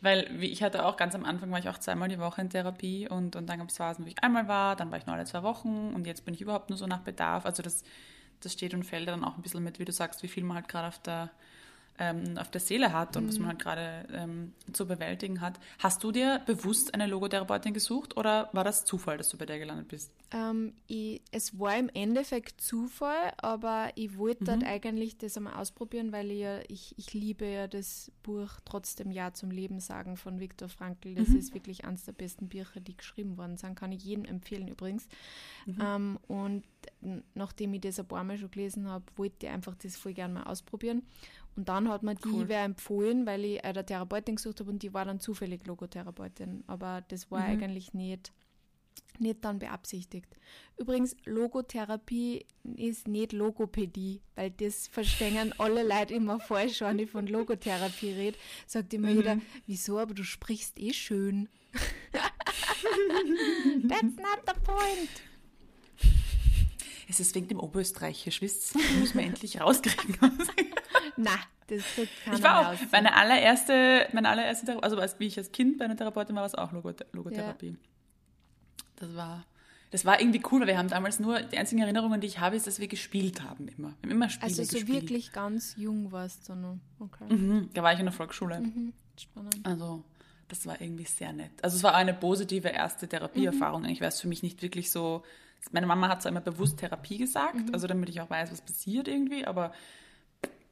Weil 0.00 0.42
ich 0.42 0.62
hatte 0.62 0.84
auch 0.84 0.96
ganz 0.96 1.14
am 1.14 1.24
Anfang 1.24 1.50
war 1.50 1.58
ich 1.58 1.68
auch 1.68 1.78
zweimal 1.78 2.08
die 2.08 2.18
Woche 2.18 2.40
in 2.40 2.50
Therapie 2.50 3.08
und, 3.08 3.36
und 3.36 3.46
dann 3.46 3.58
gab 3.58 3.68
es 3.68 3.76
Phasen, 3.76 4.04
wo 4.04 4.08
ich 4.08 4.22
einmal 4.22 4.48
war, 4.48 4.76
dann 4.76 4.90
war 4.90 4.98
ich 4.98 5.06
nur 5.06 5.14
alle 5.14 5.24
zwei 5.24 5.42
Wochen 5.42 5.92
und 5.94 6.06
jetzt 6.06 6.24
bin 6.24 6.34
ich 6.34 6.40
überhaupt 6.40 6.70
nur 6.70 6.78
so 6.78 6.86
nach 6.86 7.00
Bedarf. 7.00 7.46
Also 7.46 7.62
das, 7.62 7.82
das 8.40 8.52
steht 8.52 8.74
und 8.74 8.84
fällt 8.84 9.08
dann 9.08 9.24
auch 9.24 9.36
ein 9.36 9.42
bisschen 9.42 9.62
mit, 9.62 9.78
wie 9.78 9.84
du 9.84 9.92
sagst, 9.92 10.22
wie 10.22 10.28
viel 10.28 10.44
man 10.44 10.56
halt 10.56 10.68
gerade 10.68 10.88
auf 10.88 10.98
der 11.00 11.30
ähm, 11.98 12.38
auf 12.38 12.50
der 12.50 12.60
Seele 12.60 12.92
hat 12.92 13.16
und 13.16 13.24
mhm. 13.24 13.28
was 13.28 13.38
man 13.38 13.48
halt 13.48 13.58
gerade 13.58 14.06
ähm, 14.12 14.52
zu 14.72 14.86
bewältigen 14.86 15.40
hat. 15.40 15.58
Hast 15.78 16.02
du 16.04 16.12
dir 16.12 16.40
bewusst 16.46 16.94
eine 16.94 17.06
Logotherapeutin 17.06 17.74
gesucht 17.74 18.16
oder 18.16 18.48
war 18.52 18.64
das 18.64 18.84
Zufall, 18.84 19.18
dass 19.18 19.28
du 19.28 19.36
bei 19.36 19.46
der 19.46 19.58
gelandet 19.58 19.88
bist? 19.88 20.12
Ähm, 20.30 20.74
ich, 20.86 21.22
es 21.30 21.58
war 21.58 21.76
im 21.76 21.88
Endeffekt 21.92 22.60
Zufall, 22.60 23.32
aber 23.38 23.90
ich 23.94 24.16
wollte 24.18 24.44
mhm. 24.44 24.46
dort 24.46 24.64
eigentlich 24.64 25.18
das 25.18 25.36
einmal 25.36 25.54
ausprobieren, 25.54 26.12
weil 26.12 26.30
ich, 26.30 26.40
ja, 26.40 26.60
ich, 26.68 26.94
ich 26.96 27.14
liebe 27.14 27.46
ja 27.46 27.66
das 27.66 28.12
Buch 28.22 28.60
Trotzdem 28.64 29.10
Ja 29.10 29.32
zum 29.32 29.50
Leben 29.50 29.80
sagen 29.80 30.16
von 30.16 30.40
Viktor 30.40 30.68
Frankl. 30.68 31.14
Das 31.14 31.28
mhm. 31.28 31.38
ist 31.38 31.54
wirklich 31.54 31.84
eines 31.84 32.04
der 32.04 32.12
besten 32.12 32.48
Bücher, 32.48 32.80
die 32.80 32.96
geschrieben 32.96 33.36
worden 33.36 33.56
sind. 33.56 33.74
Kann 33.74 33.92
ich 33.92 34.04
jedem 34.04 34.24
empfehlen 34.24 34.68
übrigens. 34.68 35.08
Mhm. 35.66 35.78
Ähm, 35.80 36.18
und 36.28 36.64
nachdem 37.34 37.74
ich 37.74 37.80
das 37.80 37.98
ein 37.98 38.08
paar 38.08 38.24
Mal 38.24 38.38
schon 38.38 38.50
gelesen 38.50 38.88
habe, 38.88 39.04
wollte 39.16 39.46
ich 39.46 39.52
einfach 39.52 39.74
das 39.76 39.96
voll 39.96 40.14
gerne 40.14 40.34
mal 40.34 40.42
ausprobieren. 40.44 41.02
Und 41.56 41.68
dann 41.68 41.88
hat 41.88 42.04
mir 42.04 42.14
die 42.14 42.28
cool. 42.28 42.48
wer 42.48 42.62
empfohlen, 42.62 43.26
weil 43.26 43.44
ich 43.44 43.64
eine 43.64 43.84
Therapeutin 43.84 44.36
gesucht 44.36 44.60
habe 44.60 44.70
und 44.70 44.82
die 44.82 44.94
war 44.94 45.04
dann 45.04 45.18
zufällig 45.18 45.66
Logotherapeutin. 45.66 46.62
Aber 46.68 47.02
das 47.08 47.32
war 47.32 47.40
mhm. 47.40 47.46
eigentlich 47.46 47.94
nicht, 47.94 48.32
nicht 49.18 49.44
dann 49.44 49.58
beabsichtigt. 49.58 50.28
Übrigens, 50.76 51.16
Logotherapie 51.24 52.46
ist 52.76 53.08
nicht 53.08 53.32
Logopädie, 53.32 54.22
weil 54.36 54.52
das 54.52 54.86
verstehen 54.86 55.52
alle 55.58 55.82
Leute 55.82 56.14
immer 56.14 56.38
falsch, 56.38 56.80
wenn 56.80 57.00
ich 57.00 57.10
von 57.10 57.26
Logotherapie 57.26 58.12
rede. 58.12 58.38
Sagt 58.66 58.94
immer 58.94 59.10
mhm. 59.10 59.16
jeder, 59.16 59.38
wieso, 59.66 59.98
aber 59.98 60.14
du 60.14 60.22
sprichst 60.22 60.78
eh 60.78 60.92
schön. 60.92 61.48
That's 63.88 64.16
not 64.16 64.46
the 64.46 64.54
point. 64.62 65.10
Es 67.08 67.20
ist 67.20 67.34
wegen 67.34 67.48
dem 67.48 67.58
Oberösterreichisch, 67.58 68.42
wisst 68.42 68.74
ihr? 68.76 68.82
Muss 69.00 69.14
man 69.14 69.24
endlich 69.24 69.60
rauskriegen. 69.60 70.16
Na, 71.16 71.30
das 71.68 71.82
kriegt 71.94 72.10
Ich 72.32 72.42
war 72.42 72.72
auch, 72.72 72.74
meine 72.92 73.14
allererste, 73.14 74.06
meine 74.12 74.28
allererste, 74.28 74.82
also 74.82 74.98
als, 74.98 75.18
wie 75.18 75.26
ich 75.26 75.38
als 75.38 75.50
Kind 75.50 75.78
bei 75.78 75.86
einer 75.86 75.96
Therapeutin 75.96 76.34
war, 76.36 76.42
war 76.42 76.46
es 76.46 76.54
auch 76.54 76.72
Logotherapie. 76.72 77.70
Ja. 77.70 77.76
Das 78.96 79.14
war, 79.14 79.44
das 79.90 80.04
war 80.04 80.20
irgendwie 80.20 80.42
cool, 80.50 80.60
weil 80.60 80.68
wir 80.68 80.78
haben 80.78 80.88
damals 80.88 81.18
nur, 81.18 81.40
die 81.40 81.56
einzigen 81.56 81.80
Erinnerungen, 81.80 82.20
die 82.20 82.26
ich 82.26 82.40
habe, 82.40 82.56
ist, 82.56 82.66
dass 82.66 82.78
wir 82.78 82.88
gespielt 82.88 83.42
haben 83.42 83.68
immer. 83.68 83.94
Wir 84.00 84.10
haben 84.10 84.10
immer 84.10 84.28
Spiele 84.28 84.50
Also 84.50 84.64
so 84.64 84.72
gespielt. 84.72 85.02
wirklich 85.02 85.32
ganz 85.32 85.74
jung 85.76 86.12
warst 86.12 86.48
du 86.48 86.54
noch. 86.54 86.78
Okay. 86.98 87.32
Mhm, 87.32 87.70
da 87.72 87.82
war 87.82 87.92
ich 87.94 87.98
in 88.00 88.06
der 88.06 88.12
Volksschule. 88.12 88.60
Mhm, 88.60 88.92
spannend. 89.18 89.56
Also 89.62 90.04
das 90.48 90.66
war 90.66 90.80
irgendwie 90.80 91.04
sehr 91.04 91.32
nett. 91.32 91.52
Also 91.62 91.76
es 91.76 91.82
war 91.82 91.94
eine 91.94 92.14
positive 92.14 92.68
erste 92.68 93.08
Therapieerfahrung. 93.08 93.82
Mhm. 93.82 93.88
Ich 93.88 94.00
weiß 94.00 94.20
für 94.20 94.28
mich 94.28 94.42
nicht 94.42 94.62
wirklich 94.62 94.90
so, 94.90 95.22
meine 95.72 95.86
Mama 95.86 96.08
hat 96.08 96.22
zwar 96.22 96.30
immer 96.30 96.40
bewusst 96.40 96.78
Therapie 96.78 97.18
gesagt, 97.18 97.68
mhm. 97.68 97.74
also 97.74 97.86
damit 97.86 98.08
ich 98.08 98.20
auch 98.20 98.30
weiß, 98.30 98.50
was 98.52 98.60
passiert 98.60 99.08
irgendwie, 99.08 99.44
aber 99.46 99.72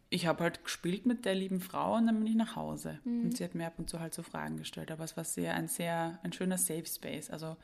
ich 0.09 0.27
habe 0.27 0.45
halt 0.45 0.63
gespielt 0.63 1.05
mit 1.05 1.25
der 1.25 1.35
lieben 1.35 1.61
Frau 1.61 1.97
und 1.97 2.07
dann 2.07 2.19
bin 2.19 2.27
ich 2.27 2.37
nach 2.37 2.57
Hause. 2.57 3.01
Mhm. 3.05 3.25
Und 3.25 3.37
sie 3.37 3.45
hat 3.45 3.55
mir 3.55 3.67
ab 3.67 3.75
und 3.79 3.91
zu 3.91 4.01
halt 4.01 4.15
so 4.15 4.23
Fragen 4.23 4.57
gestellt. 4.57 4.91
Aber 4.91 5.05
es 5.05 5.17
war 5.17 5.25
sehr 5.25 5.55
ein 5.55 5.69
sehr 5.69 6.19
ein 6.23 6.33
schöner 6.33 6.59
Safe 6.59 6.87
Space. 6.87 7.31
Also 7.31 7.57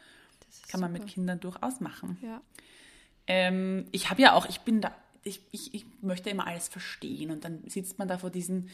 kann 0.69 0.81
man 0.81 0.93
mit 0.93 1.07
Kindern 1.07 1.41
durchaus 1.41 1.81
machen. 1.81 2.19
Ja. 2.23 2.41
Ähm, 3.27 3.87
ich 3.93 4.11
habe 4.11 4.21
ja 4.21 4.33
auch, 4.33 4.49
ich 4.49 4.61
bin 4.61 4.81
da, 4.81 4.95
ich, 5.23 5.41
ich, 5.53 5.73
ich 5.75 5.87
möchte 6.01 6.31
immer 6.31 6.47
alles 6.47 6.69
verstehen 6.69 7.31
und 7.31 7.45
dann 7.45 7.63
sitzt 7.69 7.99
man 7.99 8.09
da 8.09 8.19
vor 8.19 8.31
diesen 8.31 8.69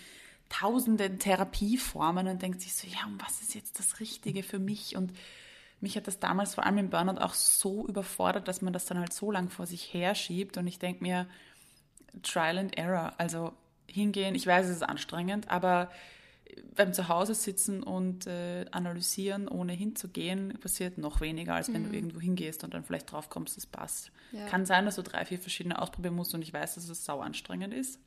tausenden 0.49 1.19
Therapieformen 1.19 2.27
und 2.27 2.41
denkt 2.41 2.63
sich 2.63 2.75
so, 2.75 2.87
ja, 2.89 3.07
und 3.07 3.23
was 3.23 3.43
ist 3.43 3.55
jetzt 3.55 3.79
das 3.79 4.01
Richtige 4.01 4.43
für 4.43 4.59
mich? 4.59 4.97
Und 4.97 5.13
mich 5.81 5.97
hat 5.97 6.07
das 6.07 6.19
damals 6.19 6.55
vor 6.55 6.67
allem 6.67 6.79
im 6.79 6.91
Burnout 6.91 7.21
auch 7.21 7.35
so 7.35 7.87
überfordert, 7.87 8.49
dass 8.49 8.63
man 8.63 8.73
das 8.73 8.87
dann 8.87 8.99
halt 8.99 9.13
so 9.13 9.31
lang 9.31 9.49
vor 9.49 9.67
sich 9.67 9.93
herschiebt. 9.95 10.57
Und 10.57 10.67
ich 10.67 10.79
denke 10.79 11.03
mir, 11.03 11.27
Trial 12.23 12.59
and 12.59 12.77
Error, 12.77 13.13
also 13.19 13.53
hingehen, 13.87 14.35
ich 14.35 14.47
weiß, 14.47 14.67
es 14.67 14.77
ist 14.77 14.83
anstrengend, 14.83 15.51
aber 15.51 15.91
beim 16.75 16.93
Zuhause 16.93 17.35
sitzen 17.35 17.83
und 17.83 18.27
äh, 18.27 18.67
analysieren, 18.71 19.49
ohne 19.49 19.73
hinzugehen, 19.73 20.59
passiert 20.61 20.99
noch 20.99 21.21
weniger, 21.21 21.55
als 21.55 21.73
wenn 21.73 21.83
mhm. 21.83 21.89
du 21.91 21.95
irgendwo 21.97 22.21
hingehst 22.21 22.65
und 22.65 22.75
dann 22.75 22.85
vielleicht 22.85 23.13
drauf 23.13 23.29
kommst, 23.29 23.57
es 23.59 23.67
passt. 23.67 24.11
Ja. 24.33 24.47
Kann 24.47 24.67
sein, 24.67 24.85
dass 24.85 24.97
du 24.97 25.03
drei, 25.03 25.25
vier 25.25 25.39
verschiedene 25.39 25.81
ausprobieren 25.81 26.15
musst 26.15 26.35
und 26.35 26.43
ich 26.43 26.53
weiß, 26.53 26.75
dass 26.75 26.89
es 26.89 27.05
sau 27.05 27.21
anstrengend 27.21 27.75
ist. 27.75 27.99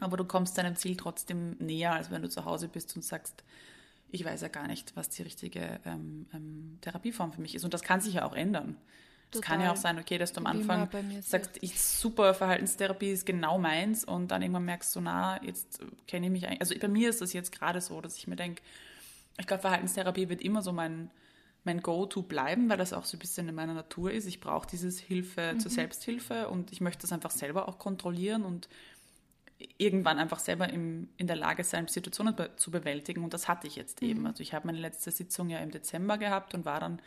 Aber 0.00 0.16
du 0.16 0.24
kommst 0.24 0.56
deinem 0.58 0.76
Ziel 0.76 0.96
trotzdem 0.96 1.56
näher, 1.58 1.92
als 1.92 2.10
wenn 2.10 2.22
du 2.22 2.28
zu 2.28 2.44
Hause 2.44 2.68
bist 2.68 2.94
und 2.94 3.02
sagst, 3.02 3.42
ich 4.10 4.24
weiß 4.24 4.40
ja 4.40 4.48
gar 4.48 4.66
nicht, 4.66 4.96
was 4.96 5.08
die 5.10 5.22
richtige 5.22 5.80
ähm, 5.84 6.26
ähm, 6.32 6.78
Therapieform 6.80 7.32
für 7.32 7.40
mich 7.40 7.54
ist. 7.54 7.64
Und 7.64 7.74
das 7.74 7.82
kann 7.82 8.00
sich 8.00 8.14
ja 8.14 8.24
auch 8.24 8.34
ändern. 8.34 8.76
Es 9.30 9.42
kann 9.42 9.60
ja 9.60 9.72
auch 9.72 9.76
sein, 9.76 9.98
okay, 9.98 10.16
dass 10.16 10.32
du 10.32 10.40
am 10.40 10.46
Anfang 10.46 10.88
sagst, 11.20 11.58
ich 11.60 11.78
super 11.78 12.32
Verhaltenstherapie 12.32 13.10
ist 13.10 13.26
genau 13.26 13.58
meins 13.58 14.04
und 14.04 14.28
dann 14.28 14.40
irgendwann 14.40 14.64
merkst 14.64 14.96
du, 14.96 15.02
na, 15.02 15.42
jetzt 15.44 15.80
kenne 16.06 16.26
ich 16.26 16.32
mich 16.32 16.46
eigentlich. 16.46 16.62
Also 16.62 16.74
bei 16.78 16.88
mir 16.88 17.10
ist 17.10 17.20
das 17.20 17.34
jetzt 17.34 17.52
gerade 17.52 17.82
so, 17.82 18.00
dass 18.00 18.16
ich 18.16 18.26
mir 18.26 18.36
denke, 18.36 18.62
ich 19.38 19.46
glaube, 19.46 19.60
Verhaltenstherapie 19.60 20.30
wird 20.30 20.40
immer 20.40 20.62
so 20.62 20.72
mein, 20.72 21.10
mein 21.64 21.82
Go-To 21.82 22.22
bleiben, 22.22 22.70
weil 22.70 22.78
das 22.78 22.94
auch 22.94 23.04
so 23.04 23.16
ein 23.16 23.20
bisschen 23.20 23.48
in 23.48 23.54
meiner 23.54 23.74
Natur 23.74 24.10
ist. 24.10 24.26
Ich 24.26 24.40
brauche 24.40 24.66
dieses 24.66 24.98
Hilfe 24.98 25.52
mhm. 25.54 25.60
zur 25.60 25.70
Selbsthilfe 25.70 26.48
und 26.48 26.72
ich 26.72 26.80
möchte 26.80 27.02
das 27.02 27.12
einfach 27.12 27.30
selber 27.30 27.68
auch 27.68 27.78
kontrollieren 27.78 28.44
und 28.44 28.68
irgendwann 29.76 30.18
einfach 30.18 30.38
selber 30.38 30.70
im, 30.70 31.08
in 31.16 31.26
der 31.26 31.36
Lage 31.36 31.64
sein, 31.64 31.88
Situationen 31.88 32.34
be 32.34 32.50
zu 32.56 32.70
bewältigen. 32.70 33.24
Und 33.24 33.34
das 33.34 33.48
hatte 33.48 33.66
ich 33.66 33.76
jetzt 33.76 34.02
eben. 34.02 34.20
Mhm. 34.20 34.26
Also 34.26 34.42
ich 34.42 34.54
habe 34.54 34.66
meine 34.66 34.78
letzte 34.78 35.10
Sitzung 35.10 35.50
ja 35.50 35.58
im 35.58 35.70
Dezember 35.70 36.18
gehabt 36.18 36.54
und 36.54 36.64
war 36.64 36.80
dann, 36.80 37.00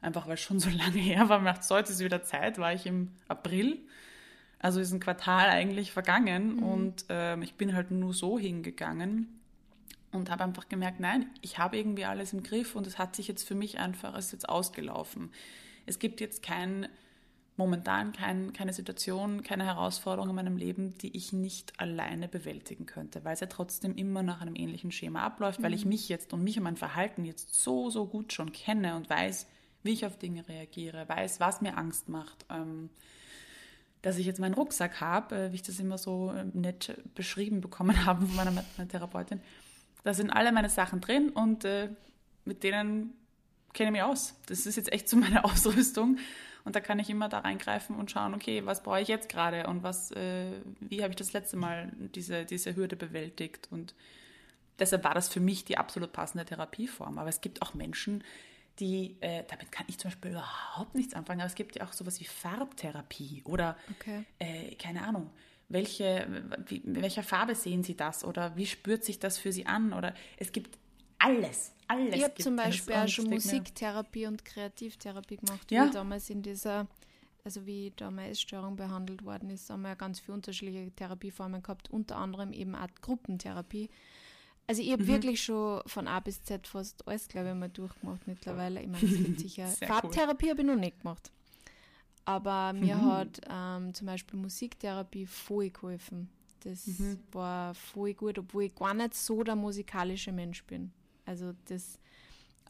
einfach 0.00 0.26
weil 0.26 0.34
es 0.34 0.40
schon 0.40 0.58
so 0.58 0.70
lange 0.76 0.98
her 0.98 1.28
war, 1.28 1.38
macht 1.38 1.64
so, 1.64 1.76
jetzt 1.76 1.90
ist 1.90 2.00
wieder 2.00 2.22
Zeit, 2.22 2.58
war 2.58 2.72
ich 2.72 2.86
im 2.86 3.12
April. 3.28 3.78
Also 4.58 4.80
ist 4.80 4.92
ein 4.92 5.00
Quartal 5.00 5.50
eigentlich 5.50 5.92
vergangen 5.92 6.56
mhm. 6.56 6.62
und 6.62 7.10
äh, 7.10 7.38
ich 7.40 7.54
bin 7.54 7.74
halt 7.74 7.90
nur 7.90 8.14
so 8.14 8.38
hingegangen 8.38 9.28
und 10.12 10.30
habe 10.30 10.44
einfach 10.44 10.68
gemerkt, 10.68 10.98
nein, 10.98 11.26
ich 11.42 11.58
habe 11.58 11.76
irgendwie 11.76 12.06
alles 12.06 12.32
im 12.32 12.42
Griff 12.42 12.74
und 12.74 12.86
es 12.86 12.98
hat 12.98 13.14
sich 13.14 13.28
jetzt 13.28 13.46
für 13.46 13.54
mich 13.54 13.78
einfach, 13.78 14.16
es 14.16 14.26
ist 14.26 14.32
jetzt 14.32 14.48
ausgelaufen. 14.48 15.30
Es 15.84 15.98
gibt 15.98 16.20
jetzt 16.20 16.42
kein 16.42 16.88
momentan 17.56 18.12
kein, 18.12 18.52
keine 18.52 18.72
Situation, 18.72 19.42
keine 19.42 19.64
Herausforderung 19.64 20.30
in 20.30 20.36
meinem 20.36 20.56
Leben, 20.56 20.96
die 20.98 21.16
ich 21.16 21.32
nicht 21.32 21.78
alleine 21.80 22.28
bewältigen 22.28 22.86
könnte, 22.86 23.24
weil 23.24 23.34
es 23.34 23.40
ja 23.40 23.46
trotzdem 23.46 23.94
immer 23.96 24.22
nach 24.22 24.40
einem 24.40 24.56
ähnlichen 24.56 24.92
Schema 24.92 25.22
abläuft, 25.22 25.60
mhm. 25.60 25.64
weil 25.64 25.74
ich 25.74 25.84
mhm. 25.84 25.90
mich 25.90 26.08
jetzt 26.08 26.32
und 26.32 26.44
mich 26.44 26.58
und 26.58 26.64
mein 26.64 26.76
Verhalten 26.76 27.24
jetzt 27.24 27.54
so, 27.54 27.88
so 27.90 28.06
gut 28.06 28.32
schon 28.32 28.52
kenne 28.52 28.96
und 28.96 29.08
weiß, 29.08 29.46
wie 29.82 29.92
ich 29.92 30.04
auf 30.04 30.18
Dinge 30.18 30.46
reagiere, 30.48 31.08
weiß, 31.08 31.40
was 31.40 31.60
mir 31.60 31.78
Angst 31.78 32.08
macht. 32.08 32.44
Ähm, 32.50 32.90
dass 34.02 34.18
ich 34.18 34.26
jetzt 34.26 34.38
meinen 34.38 34.54
Rucksack 34.54 35.00
habe, 35.00 35.36
äh, 35.36 35.52
wie 35.52 35.56
ich 35.56 35.62
das 35.62 35.80
immer 35.80 35.98
so 35.98 36.30
äh, 36.30 36.44
nett 36.52 36.96
beschrieben 37.14 37.60
bekommen 37.60 38.06
habe 38.06 38.26
von 38.26 38.36
meiner, 38.36 38.52
meiner 38.52 38.88
Therapeutin. 38.88 39.40
Da 40.04 40.14
sind 40.14 40.30
alle 40.30 40.52
meine 40.52 40.68
Sachen 40.68 41.00
drin 41.00 41.30
und 41.30 41.64
äh, 41.64 41.88
mit 42.44 42.62
denen 42.62 43.14
kenne 43.72 43.88
ich 43.88 43.92
mich 43.92 44.02
aus. 44.02 44.34
Das 44.46 44.66
ist 44.66 44.76
jetzt 44.76 44.92
echt 44.92 45.08
so 45.08 45.16
meine 45.16 45.44
Ausrüstung. 45.44 46.18
Und 46.66 46.74
da 46.74 46.80
kann 46.80 46.98
ich 46.98 47.08
immer 47.08 47.28
da 47.28 47.38
reingreifen 47.38 47.94
und 47.94 48.10
schauen, 48.10 48.34
okay, 48.34 48.66
was 48.66 48.82
brauche 48.82 49.00
ich 49.00 49.06
jetzt 49.06 49.28
gerade 49.28 49.68
und 49.68 49.84
was, 49.84 50.10
äh, 50.10 50.50
wie 50.80 51.00
habe 51.04 51.10
ich 51.10 51.16
das 51.16 51.32
letzte 51.32 51.56
Mal 51.56 51.92
diese, 51.96 52.44
diese 52.44 52.74
Hürde 52.74 52.96
bewältigt. 52.96 53.68
Und 53.70 53.94
deshalb 54.80 55.04
war 55.04 55.14
das 55.14 55.28
für 55.28 55.38
mich 55.38 55.64
die 55.64 55.78
absolut 55.78 56.12
passende 56.12 56.44
Therapieform. 56.44 57.18
Aber 57.18 57.28
es 57.28 57.40
gibt 57.40 57.62
auch 57.62 57.74
Menschen, 57.74 58.24
die, 58.80 59.16
äh, 59.20 59.44
damit 59.48 59.70
kann 59.70 59.86
ich 59.88 59.98
zum 59.98 60.10
Beispiel 60.10 60.32
überhaupt 60.32 60.96
nichts 60.96 61.14
anfangen, 61.14 61.40
aber 61.40 61.46
es 61.46 61.54
gibt 61.54 61.76
ja 61.76 61.86
auch 61.86 61.92
sowas 61.92 62.18
wie 62.18 62.24
Farbtherapie 62.24 63.42
oder, 63.44 63.76
okay. 63.92 64.24
äh, 64.40 64.74
keine 64.74 65.02
Ahnung, 65.02 65.30
welche, 65.68 66.26
wie, 66.66 66.78
in 66.78 67.00
welcher 67.00 67.22
Farbe 67.22 67.54
sehen 67.54 67.84
Sie 67.84 67.96
das 67.96 68.24
oder 68.24 68.56
wie 68.56 68.66
spürt 68.66 69.04
sich 69.04 69.20
das 69.20 69.38
für 69.38 69.52
Sie 69.52 69.66
an 69.66 69.92
oder 69.92 70.14
es 70.36 70.50
gibt 70.50 70.78
alles, 71.18 71.72
alles. 71.88 72.14
Ich 72.14 72.24
habe 72.24 72.34
zum 72.34 72.56
Beispiel 72.56 72.94
auch 72.94 73.08
schon 73.08 73.30
Musiktherapie 73.30 74.26
und 74.26 74.44
Kreativtherapie 74.44 75.36
gemacht, 75.36 75.70
ja. 75.70 75.86
wie 75.86 75.90
damals 75.90 76.30
in 76.30 76.42
dieser, 76.42 76.86
also 77.44 77.66
wie 77.66 77.92
da 77.96 78.10
meine 78.10 78.30
Essstörung 78.30 78.76
behandelt 78.76 79.24
worden 79.24 79.50
ist, 79.50 79.70
haben 79.70 79.82
wir 79.82 79.90
ja 79.90 79.94
ganz 79.94 80.20
viele 80.20 80.34
unterschiedliche 80.34 80.90
Therapieformen 80.92 81.62
gehabt, 81.62 81.90
unter 81.90 82.16
anderem 82.16 82.52
eben 82.52 82.74
auch 82.74 82.88
Gruppentherapie. 83.00 83.88
Also 84.66 84.82
ich 84.82 84.90
habe 84.90 85.04
mhm. 85.04 85.08
wirklich 85.08 85.42
schon 85.42 85.80
von 85.86 86.08
A 86.08 86.20
bis 86.20 86.42
Z 86.42 86.66
fast 86.66 87.06
alles, 87.06 87.28
glaube 87.28 87.50
ich, 87.50 87.54
mal 87.54 87.68
durchgemacht 87.68 88.26
mittlerweile. 88.26 88.80
Ich 88.80 88.88
meine, 88.88 89.04
es 89.04 89.16
gibt 89.16 89.40
sicher. 89.40 89.66
Farbtherapie 89.68 90.46
cool. 90.46 90.50
habe 90.50 90.60
ich 90.62 90.66
noch 90.66 90.76
nicht 90.76 91.00
gemacht. 91.00 91.30
Aber 92.24 92.72
mir 92.72 92.96
mhm. 92.96 93.06
hat 93.06 93.40
ähm, 93.48 93.94
zum 93.94 94.08
Beispiel 94.08 94.38
Musiktherapie 94.38 95.26
voll 95.26 95.70
geholfen. 95.70 96.28
Das 96.64 96.86
mhm. 96.88 97.20
war 97.30 97.74
voll 97.74 98.14
gut, 98.14 98.40
obwohl 98.40 98.64
ich 98.64 98.74
gar 98.74 98.92
nicht 98.92 99.14
so 99.14 99.44
der 99.44 99.54
musikalische 99.54 100.32
Mensch 100.32 100.64
bin. 100.64 100.90
Also 101.26 101.52
das, 101.66 101.98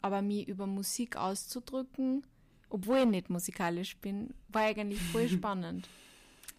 aber 0.03 0.23
mich 0.23 0.49
über 0.49 0.67
Musik 0.67 1.17
auszudrücken, 1.17 2.25
obwohl 2.69 2.99
ich 2.99 3.07
nicht 3.07 3.31
musikalisch 3.31 3.97
bin, 3.99 4.35
war 4.49 4.63
eigentlich 4.63 5.01
voll 5.01 5.29
spannend. 5.29 5.89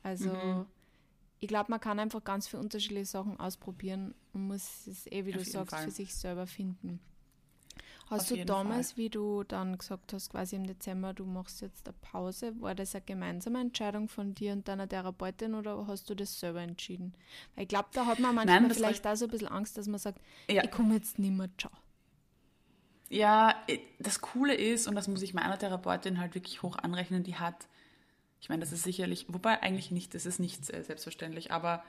Also 0.03 0.29
mhm. 0.29 0.65
ich 1.39 1.47
glaube, 1.47 1.71
man 1.71 1.79
kann 1.79 1.99
einfach 1.99 2.23
ganz 2.23 2.47
viele 2.47 2.61
unterschiedliche 2.61 3.05
Sachen 3.05 3.39
ausprobieren 3.39 4.13
und 4.33 4.47
muss 4.47 4.87
es 4.87 5.07
eh, 5.07 5.25
wie 5.25 5.33
du 5.33 5.43
sagst, 5.43 5.71
Fall. 5.71 5.83
für 5.85 5.91
sich 5.91 6.15
selber 6.15 6.47
finden. 6.47 6.99
Hast 8.09 8.31
Auf 8.31 8.37
du 8.37 8.45
damals, 8.45 8.93
Fall. 8.93 9.03
wie 9.03 9.09
du 9.09 9.43
dann 9.43 9.77
gesagt 9.77 10.13
hast, 10.13 10.29
quasi 10.29 10.55
im 10.55 10.65
Dezember, 10.65 11.13
du 11.13 11.25
machst 11.25 11.59
jetzt 11.59 11.89
eine 11.89 11.97
Pause, 11.99 12.53
war 12.61 12.73
das 12.73 12.95
eine 12.95 13.03
gemeinsame 13.03 13.59
Entscheidung 13.59 14.07
von 14.07 14.33
dir 14.33 14.53
und 14.53 14.65
deiner 14.65 14.87
Therapeutin 14.87 15.55
oder 15.55 15.87
hast 15.87 16.09
du 16.09 16.15
das 16.15 16.39
selber 16.39 16.61
entschieden? 16.61 17.13
Weil 17.55 17.63
ich 17.63 17.67
glaube, 17.67 17.89
da 17.91 18.05
hat 18.05 18.19
man 18.19 18.33
manchmal 18.33 18.61
Nein, 18.61 18.71
vielleicht 18.71 19.05
auch 19.05 19.15
so 19.17 19.25
ein 19.25 19.31
bisschen 19.31 19.49
Angst, 19.49 19.77
dass 19.77 19.87
man 19.87 19.99
sagt, 19.99 20.21
ja. 20.49 20.63
ich 20.63 20.71
komme 20.71 20.95
jetzt 20.95 21.19
nicht 21.19 21.33
mehr, 21.33 21.49
ciao. 21.57 21.71
Ja, 23.09 23.55
das 23.99 24.21
Coole 24.21 24.53
ist, 24.53 24.87
und 24.87 24.95
das 24.95 25.07
muss 25.07 25.21
ich 25.21 25.33
meiner 25.33 25.57
Therapeutin 25.57 26.19
halt 26.19 26.35
wirklich 26.35 26.61
hoch 26.61 26.77
anrechnen, 26.77 27.23
die 27.23 27.35
hat, 27.35 27.67
ich 28.41 28.49
meine, 28.49 28.59
das 28.59 28.71
ist 28.71 28.83
sicherlich, 28.83 29.25
wobei 29.29 29.61
eigentlich 29.61 29.91
nicht, 29.91 30.13
das 30.13 30.25
ist 30.25 30.39
nicht 30.39 30.65
selbstverständlich, 30.65 31.51
aber 31.51 31.83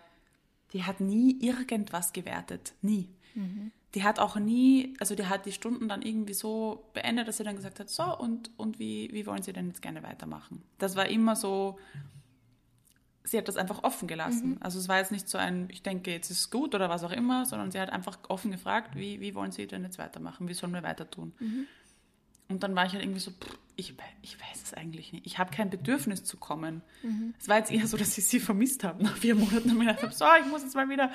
die 0.73 0.85
hat 0.85 1.01
nie 1.01 1.39
irgendwas 1.41 2.13
gewertet. 2.13 2.75
Nie. 2.83 3.09
Mhm. 3.35 3.73
die 3.95 4.05
hat 4.05 4.19
auch 4.19 4.37
nie, 4.37 4.95
also 5.01 5.15
die 5.15 5.27
hat 5.27 5.47
die 5.47 5.53
Stunden 5.53 5.89
dann 5.89 6.03
irgendwie 6.03 6.35
so 6.35 6.85
beendet, 6.93 7.29
dass 7.29 7.39
sie 7.39 7.45
dann 7.45 7.57
gesagt 7.57 7.81
hat, 7.81 7.89
so, 7.89 8.17
und, 8.19 8.51
und 8.57 8.79
wie, 8.79 9.11
wie 9.13 9.27
wollen 9.27 9.43
Sie 9.43 9.53
denn 9.53 9.69
jetzt 9.69 9.83
gerne 9.83 10.03
weitermachen? 10.03 10.63
Das 10.79 10.97
war 10.97 11.07
immer 11.07 11.37
so, 11.37 11.79
sie 13.31 13.39
hat 13.39 13.49
das 13.49 13.57
einfach 13.57 13.85
offen 13.85 14.09
gelassen. 14.09 14.51
Mhm. 14.51 14.57
Also 14.61 14.79
es 14.79 14.89
war 14.89 14.99
jetzt 14.99 15.13
nicht 15.13 15.29
so 15.29 15.39
ein, 15.39 15.69
ich 15.71 15.83
denke, 15.83 16.11
jetzt 16.11 16.31
ist 16.31 16.41
es 16.41 16.51
gut 16.51 16.75
oder 16.75 16.89
was 16.89 17.05
auch 17.05 17.11
immer, 17.11 17.45
sondern 17.47 17.71
sie 17.71 17.81
hat 17.81 17.91
einfach 17.91 18.19
offen 18.29 18.51
gefragt, 18.51 18.97
wie, 18.97 19.21
wie 19.21 19.35
wollen 19.35 19.53
Sie 19.53 19.67
denn 19.67 19.85
jetzt 19.85 19.99
weitermachen? 19.99 20.49
Wie 20.49 20.55
sollen 20.55 20.73
wir 20.73 20.83
weiter 20.83 21.11
tun? 21.11 21.33
Mhm. 21.39 21.67
Und 22.49 22.63
dann 22.63 22.75
war 22.75 22.87
ich 22.87 22.93
halt 22.93 23.03
irgendwie 23.03 23.21
so, 23.21 23.31
pff, 23.31 23.59
ich, 23.77 23.95
ich 24.23 24.41
weiß 24.41 24.63
es 24.63 24.75
eigentlich 24.75 25.13
nicht. 25.13 25.27
Ich 25.27 25.39
habe 25.39 25.55
kein 25.55 25.69
Bedürfnis 25.69 26.25
zu 26.25 26.39
kommen. 26.39 26.83
Mhm. 27.03 27.35
Es 27.39 27.49
war 27.49 27.59
jetzt 27.59 27.71
eher 27.71 27.87
so, 27.87 27.97
dass 27.97 28.17
ich 28.17 28.27
sie 28.27 28.41
vermisst 28.41 28.85
habe 28.85 29.03
nach 29.03 29.17
vier 29.17 29.35
Monaten 29.35 29.71
und 29.71 29.79
mir 29.79 29.87
gedacht 29.87 30.03
habe, 30.03 30.13
so, 30.15 30.25
ich 30.41 30.47
muss 30.47 30.63
jetzt 30.63 30.75
mal 30.75 30.89
wieder 30.89 31.13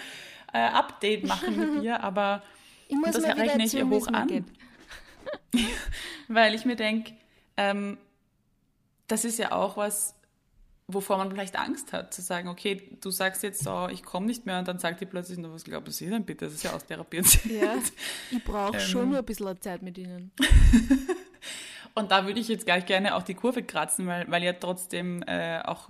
äh, 0.54 0.60
Update 0.60 1.26
machen 1.26 1.58
mit 1.58 1.84
ihr, 1.84 2.04
aber 2.04 2.44
ich 2.88 2.96
muss 2.96 3.12
das 3.12 3.24
rechne 3.24 3.66
ich 3.66 3.74
ihr 3.74 3.90
hoch 3.90 4.08
an. 4.08 4.46
Weil 6.28 6.54
ich 6.54 6.66
mir 6.66 6.76
denke, 6.76 7.14
ähm, 7.58 7.98
das 9.08 9.26
ist 9.26 9.40
ja 9.40 9.52
auch 9.52 9.78
was, 9.78 10.16
wovor 10.94 11.18
man 11.18 11.32
vielleicht 11.32 11.58
Angst 11.58 11.94
hat, 11.94 12.14
zu 12.14 12.22
sagen, 12.22 12.48
okay, 12.48 12.98
du 13.02 13.12
sagst 13.12 13.44
jetzt 13.44 13.64
so, 13.64 13.88
ich 13.90 14.04
komme 14.04 14.26
nicht 14.26 14.46
mehr 14.46 14.60
und 14.60 14.68
dann 14.68 14.80
sagt 14.80 15.02
die 15.02 15.06
plötzlich, 15.06 15.38
no, 15.38 15.54
was 15.54 15.64
glauben 15.64 15.92
Sie 15.92 16.10
denn 16.10 16.26
bitte, 16.26 16.46
das 16.46 16.56
ist 16.56 16.64
ja 16.64 16.74
austherapiert. 16.74 17.46
Ja, 17.46 17.76
ich 18.32 18.44
brauche 18.44 18.78
ähm, 18.78 18.80
schon 18.80 19.10
nur 19.10 19.20
ein 19.20 19.26
bisschen 19.26 19.60
Zeit 19.62 19.82
mit 19.82 19.98
Ihnen. 19.98 20.32
und 21.96 22.12
da 22.12 22.26
würde 22.26 22.40
ich 22.40 22.48
jetzt 22.48 22.66
gleich 22.66 22.86
gerne 22.86 23.16
auch 23.16 23.24
die 23.24 23.36
Kurve 23.36 23.64
kratzen, 23.64 24.08
weil, 24.08 24.30
weil 24.30 24.44
ja 24.44 24.54
trotzdem 24.54 25.24
äh, 25.24 25.62
auch 25.62 25.90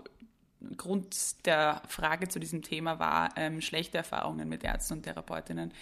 Grund 0.77 1.45
der 1.45 1.81
Frage 1.87 2.29
zu 2.29 2.39
diesem 2.39 2.61
Thema 2.61 2.97
war 2.97 3.31
ähm, 3.35 3.59
schlechte 3.59 3.97
Erfahrungen 3.97 4.47
mit 4.47 4.63
Ärzten 4.63 4.93
und 4.93 5.03
Therapeutinnen 5.03 5.73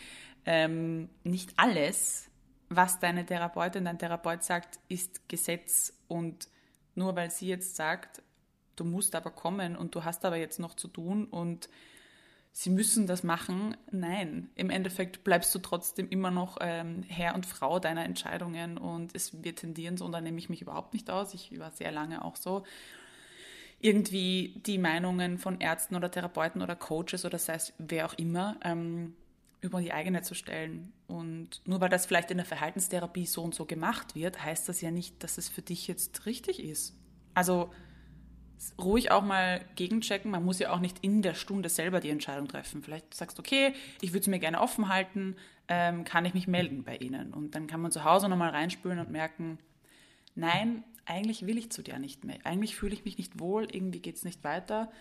ähm, 0.46 1.10
nicht 1.24 1.54
alles, 1.58 2.30
was 2.70 3.00
deine 3.00 3.26
Therapeutin, 3.26 3.86
dein 3.86 4.00
Therapeut 4.00 4.44
sagt, 4.44 4.80
ist 4.88 5.28
Gesetz 5.30 5.94
und 6.08 6.48
nur 6.96 7.16
weil 7.16 7.32
sie 7.32 7.48
jetzt 7.48 7.76
sagt, 7.76 8.22
du 8.82 8.86
musst 8.86 9.14
aber 9.14 9.30
kommen 9.30 9.76
und 9.76 9.94
du 9.94 10.04
hast 10.04 10.26
aber 10.26 10.38
jetzt 10.38 10.60
noch 10.60 10.76
zu 10.76 10.88
tun 10.88 11.26
und 11.26 11.70
sie 12.52 12.72
müssen 12.72 13.06
das 13.06 13.22
machen. 13.22 13.78
Nein, 13.92 14.50
im 14.56 14.72
Endeffekt 14.72 15.24
bleibst 15.24 15.54
du 15.54 15.60
trotzdem 15.60 16.10
immer 16.10 16.32
noch 16.32 16.58
ähm, 16.62 17.04
Herr 17.08 17.36
und 17.36 17.46
Frau 17.46 17.78
deiner 17.78 18.04
Entscheidungen 18.04 18.80
und 18.80 19.16
es 19.16 19.44
wird 19.44 19.60
tendieren 19.60 19.98
so, 19.98 20.06
und 20.06 20.14
da 20.14 20.20
nehme 20.20 20.40
ich 20.40 20.50
mich 20.50 20.64
überhaupt 20.64 20.94
nicht 20.94 21.12
aus. 21.12 21.36
Ich 21.36 21.58
war 21.60 21.70
sehr 21.70 21.92
lange 21.92 22.26
auch 22.26 22.36
so. 22.36 22.64
Irgendwie 23.80 24.60
die 24.66 24.80
Meinungen 24.80 25.38
von 25.38 25.62
Ärzten 25.62 25.96
oder 25.96 26.10
Therapeuten 26.10 26.64
oder 26.64 26.76
Coaches 26.76 27.24
oder 27.24 27.38
sei 27.38 27.54
es 27.54 27.74
wer 27.78 28.08
auch 28.08 28.14
immer 28.16 28.58
ähm, 28.64 29.16
über 29.62 29.80
die 29.80 29.94
eigene 29.94 30.24
zu 30.24 30.34
stellen. 30.34 30.92
Und 31.08 31.62
nur 31.66 31.82
weil 31.82 31.90
das 31.90 32.08
vielleicht 32.08 32.32
in 32.32 32.38
der 32.38 32.46
Verhaltenstherapie 32.48 33.28
so 33.28 33.44
und 33.44 33.54
so 33.54 33.66
gemacht 33.66 34.16
wird, 34.16 34.44
heißt 34.44 34.68
das 34.68 34.82
ja 34.82 34.90
nicht, 34.90 35.24
dass 35.24 35.38
es 35.38 35.50
für 35.50 35.62
dich 35.62 35.88
jetzt 35.88 36.26
richtig 36.26 36.64
ist. 36.64 36.96
Also 37.36 37.72
ruhig 38.80 39.12
auch 39.12 39.24
mal 39.24 39.64
gegenchecken. 39.76 40.32
Man 40.32 40.46
muss 40.46 40.60
ja 40.60 40.72
auch 40.72 40.80
nicht 40.80 40.98
in 41.02 41.22
der 41.22 41.34
Stunde 41.34 41.70
selber 41.70 42.00
die 42.00 42.10
Entscheidung 42.10 42.48
treffen. 42.48 42.84
Vielleicht 42.84 43.14
sagst 43.14 43.38
du, 43.38 43.42
okay, 43.42 43.74
ich 44.02 44.12
würde 44.12 44.22
es 44.22 44.28
mir 44.28 44.40
gerne 44.40 44.62
offen 44.62 44.90
halten, 44.90 45.36
ähm, 45.68 46.04
kann 46.04 46.26
ich 46.26 46.34
mich 46.34 46.48
melden 46.48 46.84
bei 46.84 46.98
Ihnen? 46.98 47.34
Und 47.34 47.56
dann 47.56 47.68
kann 47.68 47.82
man 47.82 47.92
zu 47.92 48.04
Hause 48.04 48.30
nochmal 48.30 48.50
reinspülen 48.50 49.00
und 49.00 49.12
merken, 49.12 49.58
nein, 50.36 50.84
eigentlich 51.06 51.46
will 51.46 51.58
ich 51.58 51.72
zu 51.72 51.82
dir 51.82 52.00
nicht 52.00 52.24
mehr. 52.24 52.38
Eigentlich 52.44 52.76
fühle 52.76 52.94
ich 52.94 53.06
mich 53.06 53.18
nicht 53.18 53.40
wohl, 53.40 53.68
irgendwie 53.72 54.00
geht 54.00 54.16
es 54.16 54.24
nicht 54.24 54.44
weiter 54.44 54.92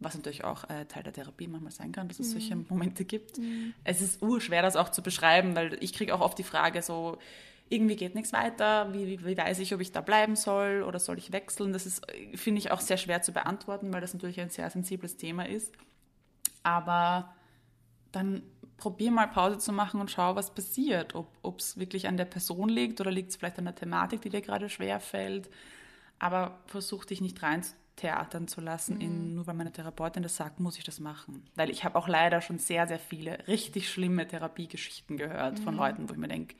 was 0.00 0.14
natürlich 0.14 0.44
auch 0.44 0.68
äh, 0.68 0.84
Teil 0.86 1.02
der 1.02 1.12
Therapie 1.12 1.48
manchmal 1.48 1.72
sein 1.72 1.92
kann, 1.92 2.08
dass 2.08 2.20
es 2.20 2.28
mhm. 2.28 2.32
solche 2.32 2.56
Momente 2.56 3.04
gibt. 3.04 3.38
Mhm. 3.38 3.74
Es 3.84 4.00
ist 4.00 4.22
urschwer, 4.22 4.62
das 4.62 4.76
auch 4.76 4.90
zu 4.90 5.02
beschreiben, 5.02 5.56
weil 5.56 5.76
ich 5.80 5.92
kriege 5.92 6.14
auch 6.14 6.20
oft 6.20 6.38
die 6.38 6.44
Frage 6.44 6.82
so, 6.82 7.18
irgendwie 7.68 7.96
geht 7.96 8.14
nichts 8.14 8.32
weiter, 8.32 8.92
wie, 8.92 9.06
wie, 9.06 9.24
wie, 9.24 9.36
weiß 9.36 9.58
ich, 9.58 9.74
ob 9.74 9.80
ich 9.80 9.92
da 9.92 10.00
bleiben 10.00 10.36
soll 10.36 10.82
oder 10.82 10.98
soll 10.98 11.18
ich 11.18 11.32
wechseln? 11.32 11.72
Das 11.72 11.86
ist, 11.86 12.06
finde 12.34 12.58
ich, 12.58 12.70
auch 12.70 12.80
sehr 12.80 12.96
schwer 12.96 13.22
zu 13.22 13.32
beantworten, 13.32 13.92
weil 13.92 14.00
das 14.00 14.14
natürlich 14.14 14.40
ein 14.40 14.50
sehr 14.50 14.68
sensibles 14.70 15.16
Thema 15.16 15.48
ist. 15.48 15.72
Aber 16.62 17.34
dann 18.12 18.42
probier 18.76 19.10
mal 19.10 19.28
Pause 19.28 19.58
zu 19.58 19.72
machen 19.72 20.00
und 20.00 20.10
schau, 20.10 20.36
was 20.36 20.54
passiert. 20.54 21.14
Ob 21.14 21.58
es 21.58 21.78
wirklich 21.78 22.06
an 22.06 22.16
der 22.16 22.26
Person 22.26 22.68
liegt 22.68 23.00
oder 23.00 23.10
liegt 23.10 23.30
es 23.30 23.36
vielleicht 23.36 23.58
an 23.58 23.64
der 23.64 23.74
Thematik, 23.74 24.20
die 24.22 24.30
dir 24.30 24.40
gerade 24.40 24.68
schwer 24.68 25.00
fällt. 25.00 25.48
Aber 26.18 26.60
versuch 26.66 27.04
dich 27.04 27.20
nicht 27.20 27.42
rein 27.42 27.62
theatern 27.96 28.48
zu 28.48 28.60
lassen, 28.60 28.96
mhm. 28.96 29.00
in, 29.00 29.34
nur 29.36 29.46
weil 29.46 29.54
meine 29.54 29.72
Therapeutin 29.72 30.22
das 30.22 30.36
sagt, 30.36 30.60
muss 30.60 30.78
ich 30.78 30.84
das 30.84 31.00
machen. 31.00 31.44
Weil 31.54 31.70
ich 31.70 31.84
habe 31.84 31.96
auch 31.96 32.08
leider 32.08 32.40
schon 32.40 32.58
sehr, 32.58 32.86
sehr 32.86 32.98
viele 32.98 33.46
richtig 33.46 33.88
schlimme 33.88 34.26
Therapiegeschichten 34.26 35.16
gehört 35.16 35.60
mhm. 35.60 35.62
von 35.62 35.76
Leuten, 35.76 36.08
wo 36.08 36.12
ich 36.12 36.18
mir 36.18 36.28
denke, 36.28 36.56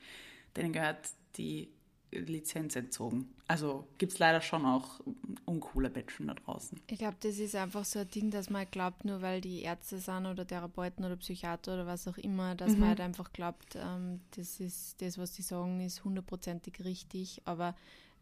denen 0.55 0.73
gehört 0.73 1.09
die 1.37 1.69
Lizenz 2.11 2.75
entzogen. 2.75 3.33
Also 3.47 3.87
gibt 3.97 4.13
es 4.13 4.19
leider 4.19 4.41
schon 4.41 4.65
auch 4.65 5.01
uncoole 5.45 5.89
Menschen 5.89 6.27
da 6.27 6.33
draußen. 6.33 6.79
Ich 6.87 6.99
glaube, 6.99 7.17
das 7.19 7.37
ist 7.37 7.55
einfach 7.55 7.83
so 7.83 7.99
ein 7.99 8.07
Ding, 8.07 8.31
dass 8.31 8.49
man 8.49 8.65
glaubt, 8.71 9.05
nur 9.05 9.21
weil 9.21 9.41
die 9.41 9.61
Ärzte 9.61 9.99
sind 9.99 10.25
oder 10.25 10.47
Therapeuten 10.47 11.03
oder 11.03 11.17
Psychiater 11.17 11.73
oder 11.73 11.85
was 11.85 12.07
auch 12.07 12.17
immer, 12.17 12.55
dass 12.55 12.73
mhm. 12.73 12.79
man 12.79 12.89
halt 12.89 13.01
einfach 13.01 13.33
glaubt, 13.33 13.75
ähm, 13.75 14.21
das 14.35 14.59
ist 14.59 15.01
das, 15.01 15.17
was 15.17 15.35
sie 15.35 15.41
sagen, 15.41 15.81
ist 15.81 16.03
hundertprozentig 16.03 16.83
richtig. 16.83 17.41
Aber 17.45 17.75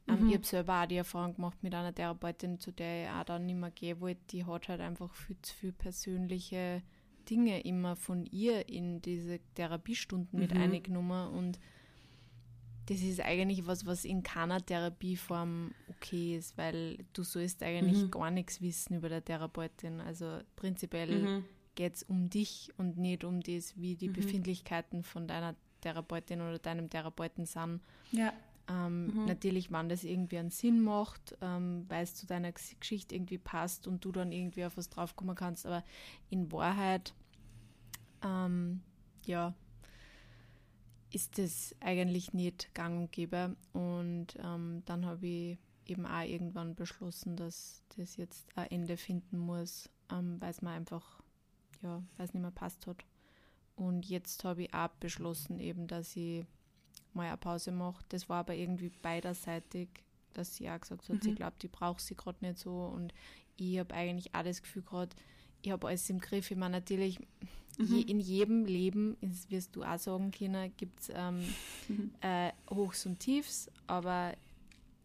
ähm, 0.07 0.23
mhm. 0.23 0.29
Ich 0.29 0.35
habe 0.35 0.45
selber 0.45 0.81
auch 0.81 0.85
die 0.85 0.97
Erfahrung 0.97 1.35
gemacht 1.35 1.57
mit 1.61 1.73
einer 1.73 1.93
Therapeutin, 1.93 2.59
zu 2.59 2.71
der 2.71 3.03
ich 3.03 3.09
auch 3.09 3.23
dann 3.23 3.45
nicht 3.45 3.55
mehr 3.55 3.71
gehen 3.71 4.01
wollte. 4.01 4.21
Die 4.31 4.45
hat 4.45 4.67
halt 4.67 4.81
einfach 4.81 5.13
viel 5.13 5.37
zu 5.41 5.53
viele 5.53 5.73
persönliche 5.73 6.81
Dinge 7.29 7.61
immer 7.61 7.95
von 7.95 8.25
ihr 8.25 8.67
in 8.67 9.01
diese 9.01 9.39
Therapiestunden 9.55 10.39
mhm. 10.39 10.45
mit 10.45 10.53
eingenommen 10.53 11.29
und 11.29 11.59
das 12.87 13.01
ist 13.01 13.21
eigentlich 13.21 13.65
was, 13.65 13.85
was 13.85 14.03
in 14.03 14.23
keiner 14.23 14.63
Therapieform 14.63 15.71
okay 15.89 16.35
ist, 16.37 16.57
weil 16.57 16.97
du 17.13 17.23
sollst 17.23 17.63
eigentlich 17.63 18.03
mhm. 18.03 18.11
gar 18.11 18.31
nichts 18.31 18.61
wissen 18.61 18.95
über 18.95 19.09
der 19.09 19.23
Therapeutin. 19.23 20.01
Also 20.01 20.39
prinzipiell 20.55 21.21
mhm. 21.21 21.45
geht 21.75 21.95
es 21.95 22.03
um 22.03 22.29
dich 22.29 22.73
und 22.77 22.97
nicht 22.97 23.23
um 23.23 23.41
das, 23.41 23.77
wie 23.77 23.95
die 23.95 24.09
mhm. 24.09 24.13
Befindlichkeiten 24.13 25.03
von 25.03 25.27
deiner 25.27 25.55
Therapeutin 25.81 26.41
oder 26.41 26.59
deinem 26.59 26.89
Therapeuten 26.89 27.45
sind. 27.45 27.81
Ja. 28.11 28.33
Ähm, 28.69 29.07
mhm. 29.07 29.25
Natürlich, 29.25 29.71
wann 29.71 29.89
das 29.89 30.03
irgendwie 30.03 30.37
einen 30.37 30.49
Sinn 30.49 30.81
macht, 30.81 31.37
ähm, 31.41 31.85
weil 31.89 32.03
es 32.03 32.15
zu 32.15 32.25
deiner 32.25 32.51
Geschichte 32.51 33.15
irgendwie 33.15 33.37
passt 33.37 33.87
und 33.87 34.03
du 34.03 34.11
dann 34.11 34.31
irgendwie 34.31 34.65
auf 34.65 34.77
was 34.77 34.89
draufkommen 34.89 35.35
kannst. 35.35 35.65
Aber 35.65 35.83
in 36.29 36.51
Wahrheit, 36.51 37.13
ähm, 38.23 38.81
ja, 39.25 39.53
ist 41.13 41.37
das 41.37 41.75
eigentlich 41.79 42.33
nicht 42.33 42.73
gang 42.73 42.97
und 42.97 43.11
gäbe. 43.11 43.55
Und 43.71 44.27
ähm, 44.43 44.81
dann 44.85 45.05
habe 45.05 45.27
ich 45.27 45.57
eben 45.85 46.05
auch 46.05 46.23
irgendwann 46.23 46.75
beschlossen, 46.75 47.35
dass 47.35 47.83
das 47.95 48.17
jetzt 48.17 48.47
ein 48.55 48.71
Ende 48.71 48.97
finden 48.97 49.37
muss, 49.37 49.89
ähm, 50.11 50.41
weil 50.41 50.49
es 50.49 50.61
mir 50.61 50.71
einfach, 50.71 51.21
ja, 51.81 52.01
weil 52.17 52.25
es 52.25 52.33
nicht 52.33 52.41
mehr 52.41 52.51
passt 52.51 52.87
hat. 52.87 53.05
Und 53.75 54.07
jetzt 54.07 54.43
habe 54.43 54.63
ich 54.63 54.73
auch 54.73 54.89
beschlossen, 54.99 55.59
eben, 55.59 55.87
dass 55.87 56.15
ich 56.15 56.45
mal 57.13 57.27
eine 57.27 57.37
Pause 57.37 57.71
macht. 57.71 58.11
Das 58.11 58.27
war 58.27 58.39
aber 58.39 58.55
irgendwie 58.55 58.89
beiderseitig, 58.89 59.89
dass 60.33 60.55
sie 60.55 60.69
auch 60.69 60.79
gesagt 60.79 61.09
hat, 61.09 61.15
mhm. 61.15 61.21
sie 61.21 61.35
glaubt, 61.35 61.63
ich 61.63 61.71
brauche 61.71 62.01
sie 62.01 62.15
gerade 62.15 62.43
nicht 62.43 62.57
so. 62.57 62.85
Und 62.85 63.13
ich 63.55 63.77
habe 63.77 63.93
eigentlich 63.93 64.33
auch 64.33 64.43
das 64.43 64.61
Gefühl 64.61 64.83
gerade, 64.83 65.15
ich 65.61 65.71
habe 65.71 65.87
alles 65.87 66.09
im 66.09 66.19
Griff. 66.19 66.49
Ich 66.49 66.57
meine, 66.57 66.77
natürlich. 66.77 67.19
Je, 67.79 68.01
in 68.01 68.19
jedem 68.19 68.65
Leben, 68.65 69.17
das 69.21 69.49
wirst 69.49 69.75
du 69.75 69.83
auch 69.83 69.97
sagen 69.97 70.31
können, 70.31 70.71
gibt 70.77 71.01
es 71.01 71.11
ähm, 71.13 71.43
mhm. 71.87 72.11
äh, 72.21 72.51
Hochs 72.69 73.05
und 73.05 73.19
Tiefs, 73.19 73.69
aber 73.87 74.33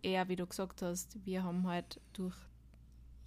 eher, 0.02 0.28
wie 0.28 0.36
du 0.36 0.46
gesagt 0.46 0.82
hast, 0.82 1.18
wir 1.24 1.42
haben 1.42 1.66
halt 1.66 2.00
durch 2.12 2.36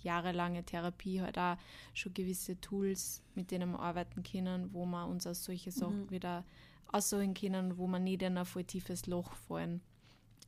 jahrelange 0.01 0.63
Therapie 0.63 1.21
halt 1.21 1.37
auch 1.37 1.57
schon 1.93 2.13
gewisse 2.13 2.59
Tools, 2.59 3.21
mit 3.35 3.51
denen 3.51 3.71
wir 3.71 3.79
arbeiten 3.79 4.23
können, 4.23 4.73
wo 4.73 4.85
wir 4.85 5.07
uns 5.07 5.27
aus 5.27 5.43
solche 5.43 5.71
Sachen 5.71 6.05
mhm. 6.05 6.11
wieder 6.11 6.43
aussuchen 6.91 7.33
können, 7.33 7.77
wo 7.77 7.87
man 7.87 8.03
nicht 8.03 8.21
in 8.21 8.37
ein 8.37 8.45
voll 8.45 8.63
tiefes 8.63 9.05
Loch 9.05 9.33
fallen. 9.33 9.81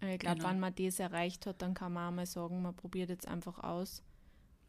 Ich 0.01 0.19
glaube, 0.19 0.37
genau. 0.37 0.49
wenn 0.49 0.59
man 0.59 0.75
das 0.75 0.99
erreicht 0.99 1.45
hat, 1.45 1.61
dann 1.61 1.73
kann 1.73 1.93
man 1.93 2.09
auch 2.09 2.15
mal 2.15 2.25
sagen, 2.25 2.61
man 2.61 2.75
probiert 2.75 3.09
jetzt 3.09 3.27
einfach 3.27 3.63
aus, 3.63 4.03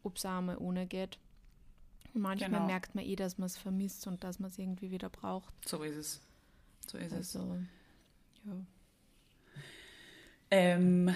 ob 0.05 0.17
es 0.17 0.27
auch 0.27 0.41
mal 0.41 0.57
ohne 0.59 0.87
geht. 0.87 1.19
Und 2.14 2.22
manchmal 2.22 2.50
genau. 2.50 2.66
merkt 2.66 2.94
man 2.94 3.05
eh, 3.05 3.16
dass 3.16 3.38
man 3.38 3.46
es 3.46 3.57
vermisst 3.57 4.07
und 4.07 4.22
dass 4.22 4.38
man 4.38 4.50
es 4.50 4.59
irgendwie 4.59 4.90
wieder 4.90 5.09
braucht. 5.09 5.53
So 5.68 5.83
ist 5.83 5.96
es. 5.96 6.20
So 6.87 6.98
ist 6.98 7.12
also, 7.12 7.57
es. 7.57 8.46
Ja. 8.46 8.53
Ähm, 10.50 11.14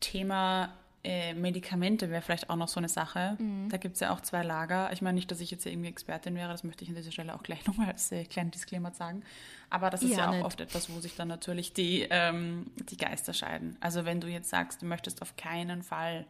Thema 0.00 0.74
äh, 1.04 1.32
Medikamente 1.32 2.10
wäre 2.10 2.20
vielleicht 2.20 2.50
auch 2.50 2.56
noch 2.56 2.68
so 2.68 2.78
eine 2.80 2.88
Sache. 2.88 3.36
Mhm. 3.38 3.68
Da 3.70 3.76
gibt 3.76 3.94
es 3.94 4.00
ja 4.00 4.12
auch 4.12 4.20
zwei 4.20 4.42
Lager. 4.42 4.92
Ich 4.92 5.00
meine 5.00 5.14
nicht, 5.14 5.30
dass 5.30 5.40
ich 5.40 5.50
jetzt 5.50 5.64
irgendwie 5.64 5.88
Expertin 5.88 6.34
wäre, 6.34 6.50
das 6.50 6.64
möchte 6.64 6.84
ich 6.84 6.90
an 6.90 6.96
dieser 6.96 7.12
Stelle 7.12 7.34
auch 7.34 7.42
gleich 7.42 7.64
nochmal 7.66 7.88
als 7.88 8.12
äh, 8.12 8.24
kleinen 8.24 8.50
Disclaimer 8.50 8.92
sagen. 8.92 9.22
Aber 9.70 9.90
das 9.90 10.02
ist 10.02 10.10
ja, 10.10 10.18
ja 10.18 10.28
auch 10.28 10.32
nicht. 10.34 10.44
oft 10.44 10.60
etwas, 10.60 10.92
wo 10.92 11.00
sich 11.00 11.14
dann 11.16 11.28
natürlich 11.28 11.72
die, 11.72 12.06
ähm, 12.10 12.70
die 12.90 12.96
Geister 12.96 13.32
scheiden. 13.32 13.76
Also 13.80 14.04
wenn 14.04 14.20
du 14.20 14.28
jetzt 14.28 14.50
sagst, 14.50 14.82
du 14.82 14.86
möchtest 14.86 15.22
auf 15.22 15.36
keinen 15.36 15.82
Fall 15.82 16.26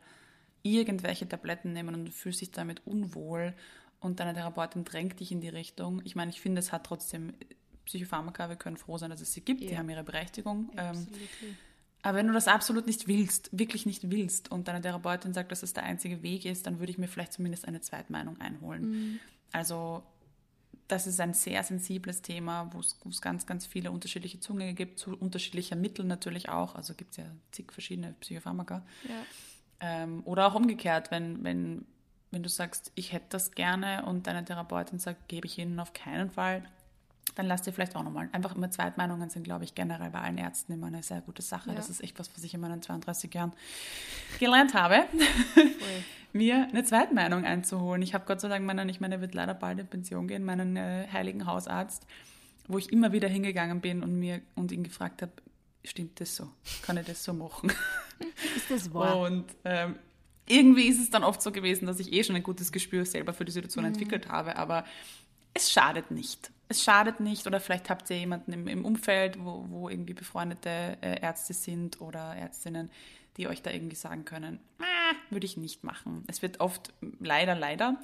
irgendwelche 0.62 1.28
Tabletten 1.28 1.72
nehmen 1.72 1.94
und 1.94 2.04
du 2.06 2.12
fühlst 2.12 2.40
dich 2.40 2.50
damit 2.50 2.86
unwohl 2.86 3.54
und 4.00 4.20
deine 4.20 4.34
Therapeutin 4.34 4.84
drängt 4.84 5.20
dich 5.20 5.32
in 5.32 5.40
die 5.40 5.48
Richtung. 5.48 6.00
Ich 6.04 6.14
meine, 6.16 6.30
ich 6.30 6.40
finde, 6.40 6.60
es 6.60 6.72
hat 6.72 6.84
trotzdem 6.84 7.32
Psychopharmaka, 7.84 8.48
wir 8.48 8.56
können 8.56 8.76
froh 8.76 8.98
sein, 8.98 9.10
dass 9.10 9.20
es 9.20 9.32
sie 9.32 9.40
gibt, 9.40 9.60
Ja. 9.62 9.70
die 9.70 9.78
haben 9.78 9.88
ihre 9.88 10.04
Berechtigung. 10.04 10.70
Ähm, 10.76 11.06
aber 12.02 12.18
wenn 12.18 12.26
du 12.26 12.32
das 12.32 12.46
absolut 12.48 12.86
nicht 12.86 13.08
willst, 13.08 13.48
wirklich 13.52 13.86
nicht 13.86 14.10
willst 14.10 14.50
und 14.50 14.68
deine 14.68 14.80
Therapeutin 14.80 15.32
sagt, 15.32 15.50
dass 15.50 15.62
es 15.62 15.72
der 15.72 15.82
einzige 15.84 16.22
Weg 16.22 16.44
ist, 16.44 16.66
dann 16.66 16.78
würde 16.78 16.92
ich 16.92 16.98
mir 16.98 17.08
vielleicht 17.08 17.32
zumindest 17.32 17.66
eine 17.66 17.80
Zweitmeinung 17.80 18.40
einholen. 18.40 19.18
Also 19.52 20.02
das 20.86 21.06
ist 21.06 21.20
ein 21.20 21.34
sehr 21.34 21.62
sensibles 21.64 22.22
Thema, 22.22 22.70
wo 22.72 22.80
es 23.10 23.20
ganz, 23.20 23.46
ganz 23.46 23.66
viele 23.66 23.90
unterschiedliche 23.90 24.40
Zugänge 24.40 24.74
gibt, 24.74 24.98
zu 24.98 25.16
unterschiedlicher 25.16 25.76
Mittel 25.76 26.04
natürlich 26.04 26.48
auch. 26.48 26.74
Also 26.74 26.94
gibt 26.94 27.10
es 27.12 27.16
ja 27.18 27.24
zig 27.52 27.72
verschiedene 27.72 28.14
Psychopharmaka. 28.20 28.86
Ja. 29.08 29.22
Ähm, 29.80 30.22
oder 30.24 30.46
auch 30.46 30.54
umgekehrt, 30.54 31.10
wenn, 31.10 31.44
wenn, 31.44 31.86
wenn 32.30 32.42
du 32.42 32.48
sagst, 32.48 32.92
ich 32.94 33.12
hätte 33.12 33.26
das 33.30 33.52
gerne 33.52 34.04
und 34.06 34.26
deine 34.26 34.44
Therapeutin 34.44 34.98
sagt, 34.98 35.28
gebe 35.28 35.46
ich 35.46 35.58
ihnen 35.58 35.78
auf 35.78 35.92
keinen 35.92 36.30
Fall, 36.30 36.64
dann 37.34 37.46
lass 37.46 37.62
dir 37.62 37.72
vielleicht 37.72 37.94
auch 37.94 38.02
nochmal. 38.02 38.28
Einfach 38.32 38.56
immer 38.56 38.70
Zweitmeinungen 38.70 39.30
sind, 39.30 39.44
glaube 39.44 39.64
ich, 39.64 39.74
generell 39.74 40.10
bei 40.10 40.20
allen 40.20 40.38
Ärzten 40.38 40.72
immer 40.72 40.88
eine 40.88 41.02
sehr 41.02 41.20
gute 41.20 41.42
Sache. 41.42 41.70
Ja. 41.70 41.76
Das 41.76 41.88
ist 41.88 42.02
echt 42.02 42.18
was, 42.18 42.30
was 42.34 42.42
ich 42.42 42.54
in 42.54 42.60
meinen 42.60 42.82
32 42.82 43.32
Jahren 43.32 43.52
gelernt 44.40 44.74
habe, 44.74 45.04
mir 46.32 46.66
eine 46.68 46.82
Zweitmeinung 46.82 47.44
einzuholen. 47.44 48.02
Ich 48.02 48.14
habe 48.14 48.24
Gott 48.26 48.40
sei 48.40 48.48
Dank 48.48 48.64
meinen, 48.64 48.88
ich 48.88 49.00
meine, 49.00 49.16
er 49.16 49.20
wird 49.20 49.34
leider 49.34 49.54
bald 49.54 49.78
in 49.78 49.86
Pension 49.86 50.26
gehen, 50.26 50.44
meinen 50.44 50.76
äh, 50.76 51.06
heiligen 51.12 51.46
Hausarzt, 51.46 52.06
wo 52.66 52.78
ich 52.78 52.92
immer 52.92 53.12
wieder 53.12 53.28
hingegangen 53.28 53.80
bin 53.80 54.02
und 54.02 54.18
mir 54.18 54.40
und 54.56 54.72
ihn 54.72 54.82
gefragt 54.82 55.22
habe, 55.22 55.32
stimmt 55.84 56.20
das 56.20 56.34
so? 56.34 56.50
Kann 56.82 56.96
ich 56.96 57.06
das 57.06 57.22
so 57.22 57.32
machen? 57.32 57.72
Ist 58.56 58.70
das 58.70 58.92
wahr? 58.94 59.18
Und 59.20 59.44
ähm, 59.64 59.96
irgendwie 60.46 60.86
ist 60.88 61.00
es 61.00 61.10
dann 61.10 61.24
oft 61.24 61.42
so 61.42 61.52
gewesen, 61.52 61.86
dass 61.86 62.00
ich 62.00 62.12
eh 62.12 62.24
schon 62.24 62.36
ein 62.36 62.42
gutes 62.42 62.72
Gespür 62.72 63.04
selber 63.04 63.32
für 63.34 63.44
die 63.44 63.52
Situation 63.52 63.84
entwickelt 63.84 64.28
habe, 64.28 64.56
aber 64.56 64.84
es 65.54 65.70
schadet 65.70 66.10
nicht. 66.10 66.50
Es 66.68 66.82
schadet 66.82 67.20
nicht 67.20 67.46
oder 67.46 67.60
vielleicht 67.60 67.88
habt 67.90 68.08
ihr 68.10 68.18
jemanden 68.18 68.52
im, 68.52 68.68
im 68.68 68.84
Umfeld, 68.84 69.38
wo, 69.42 69.64
wo 69.68 69.88
irgendwie 69.88 70.14
befreundete 70.14 70.98
äh, 71.00 71.20
Ärzte 71.20 71.54
sind 71.54 72.00
oder 72.00 72.34
Ärztinnen, 72.36 72.90
die 73.36 73.46
euch 73.48 73.62
da 73.62 73.70
irgendwie 73.70 73.96
sagen 73.96 74.24
können, 74.24 74.58
"Ah, 74.78 75.14
würde 75.30 75.46
ich 75.46 75.56
nicht 75.56 75.84
machen. 75.84 76.24
Es 76.26 76.42
wird 76.42 76.60
oft, 76.60 76.92
leider, 77.20 77.54
leider, 77.54 77.98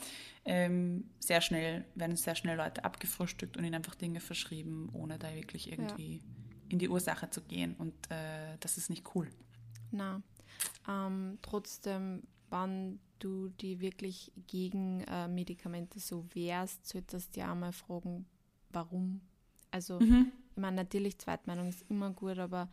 ähm, 0.47 1.05
sehr 1.19 1.41
schnell, 1.41 1.85
werden 1.95 2.17
sehr 2.17 2.37
schnell 2.37 2.57
Leute 2.57 2.85
abgefrühstückt 2.85 3.57
und 3.57 3.65
ihnen 3.65 3.75
einfach 3.75 3.95
Dinge 3.95 4.21
verschrieben, 4.21 4.89
ohne 4.93 5.19
da 5.19 5.35
wirklich 5.35 5.71
irgendwie 5.71 6.21
in 6.69 6.79
die 6.79 6.89
Ursache 6.89 7.29
zu 7.31 7.43
gehen. 7.43 7.75
Und 7.79 7.95
äh, 8.11 8.57
das 8.61 8.79
ist 8.79 8.89
nicht 8.91 9.05
cool. 9.15 9.29
Na, 9.95 10.23
ähm, 10.89 11.39
trotzdem, 11.43 12.23
wenn 12.51 12.99
du 13.21 13.49
die 13.49 13.81
wirklich 13.81 14.33
gegen 14.49 15.01
äh, 15.03 15.29
Medikamente 15.29 15.99
so 16.01 16.27
wehrst, 16.35 16.87
solltest 16.87 17.35
du 17.37 17.41
ja 17.41 17.53
auch 17.53 17.57
mal 17.57 17.73
fragen, 17.73 18.27
warum. 18.71 19.21
Also, 19.71 20.01
Mhm. 20.01 20.33
ich 20.55 20.57
meine, 20.61 20.77
natürlich, 20.77 21.19
Zweitmeinung 21.19 21.69
ist 21.69 21.85
immer 21.89 22.11
gut, 22.11 22.39
aber 22.39 22.69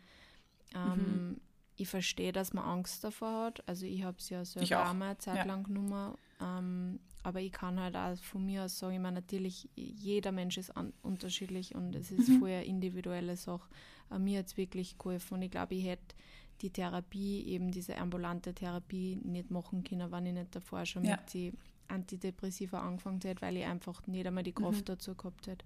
ähm, 0.76 1.36
Mhm. 1.36 1.42
ich 1.78 1.88
verstehe, 1.88 2.32
dass 2.32 2.54
man 2.54 2.64
Angst 2.66 3.04
davor 3.04 3.46
hat. 3.46 3.68
Also, 3.68 3.86
ich 3.86 4.04
habe 4.04 4.18
es 4.20 4.30
ja 4.30 4.44
selber 4.46 4.66
Ich 4.66 4.76
auch, 4.76 4.90
auch 4.90 4.94
mal 4.94 5.06
eine 5.12 5.18
Zeit 5.18 5.38
ja. 5.38 5.46
lang 5.46 5.64
genommen. 5.64 6.16
Ähm, 6.42 7.00
aber 7.24 7.40
ich 7.40 7.52
kann 7.52 7.80
halt 7.80 7.96
auch 7.96 8.18
von 8.18 8.46
mir 8.46 8.64
aus 8.64 8.80
sagen, 8.80 8.96
ich 8.96 9.00
meine, 9.00 9.22
natürlich, 9.22 9.70
jeder 9.76 10.32
Mensch 10.32 10.58
ist 10.58 10.74
unterschiedlich 11.04 11.76
und 11.76 11.96
es 11.96 12.12
ist 12.12 12.30
Mhm. 12.30 12.44
eine 12.44 12.66
individuelle 12.66 13.38
Sache. 13.38 13.70
Aber 14.10 14.20
mir 14.20 14.40
hat 14.40 14.48
es 14.48 14.58
wirklich 14.58 14.98
geholfen 14.98 15.36
und 15.36 15.42
ich 15.44 15.52
glaube, 15.52 15.76
ich 15.76 15.86
hätte 15.86 16.16
die 16.62 16.70
Therapie, 16.70 17.44
eben 17.48 17.72
diese 17.72 17.98
ambulante 17.98 18.54
Therapie, 18.54 19.20
nicht 19.24 19.52
machen 19.52 19.84
können, 19.84 20.12
wenn 20.12 20.26
ich 20.26 20.34
nicht 20.34 20.56
davor 20.56 20.86
schon 20.86 21.04
Ja. 21.04 21.12
mit 21.18 21.34
die 21.34 21.54
Antidepressiva 21.88 22.80
angefangen 22.80 23.20
hätte, 23.24 23.42
weil 23.42 23.58
ich 23.58 23.66
einfach 23.66 24.06
nicht 24.08 24.26
einmal 24.26 24.44
die 24.44 24.54
Kraft 24.54 24.82
Mhm. 24.82 24.86
dazu 24.86 25.16
gehabt 25.16 25.48
hätte. 25.48 25.66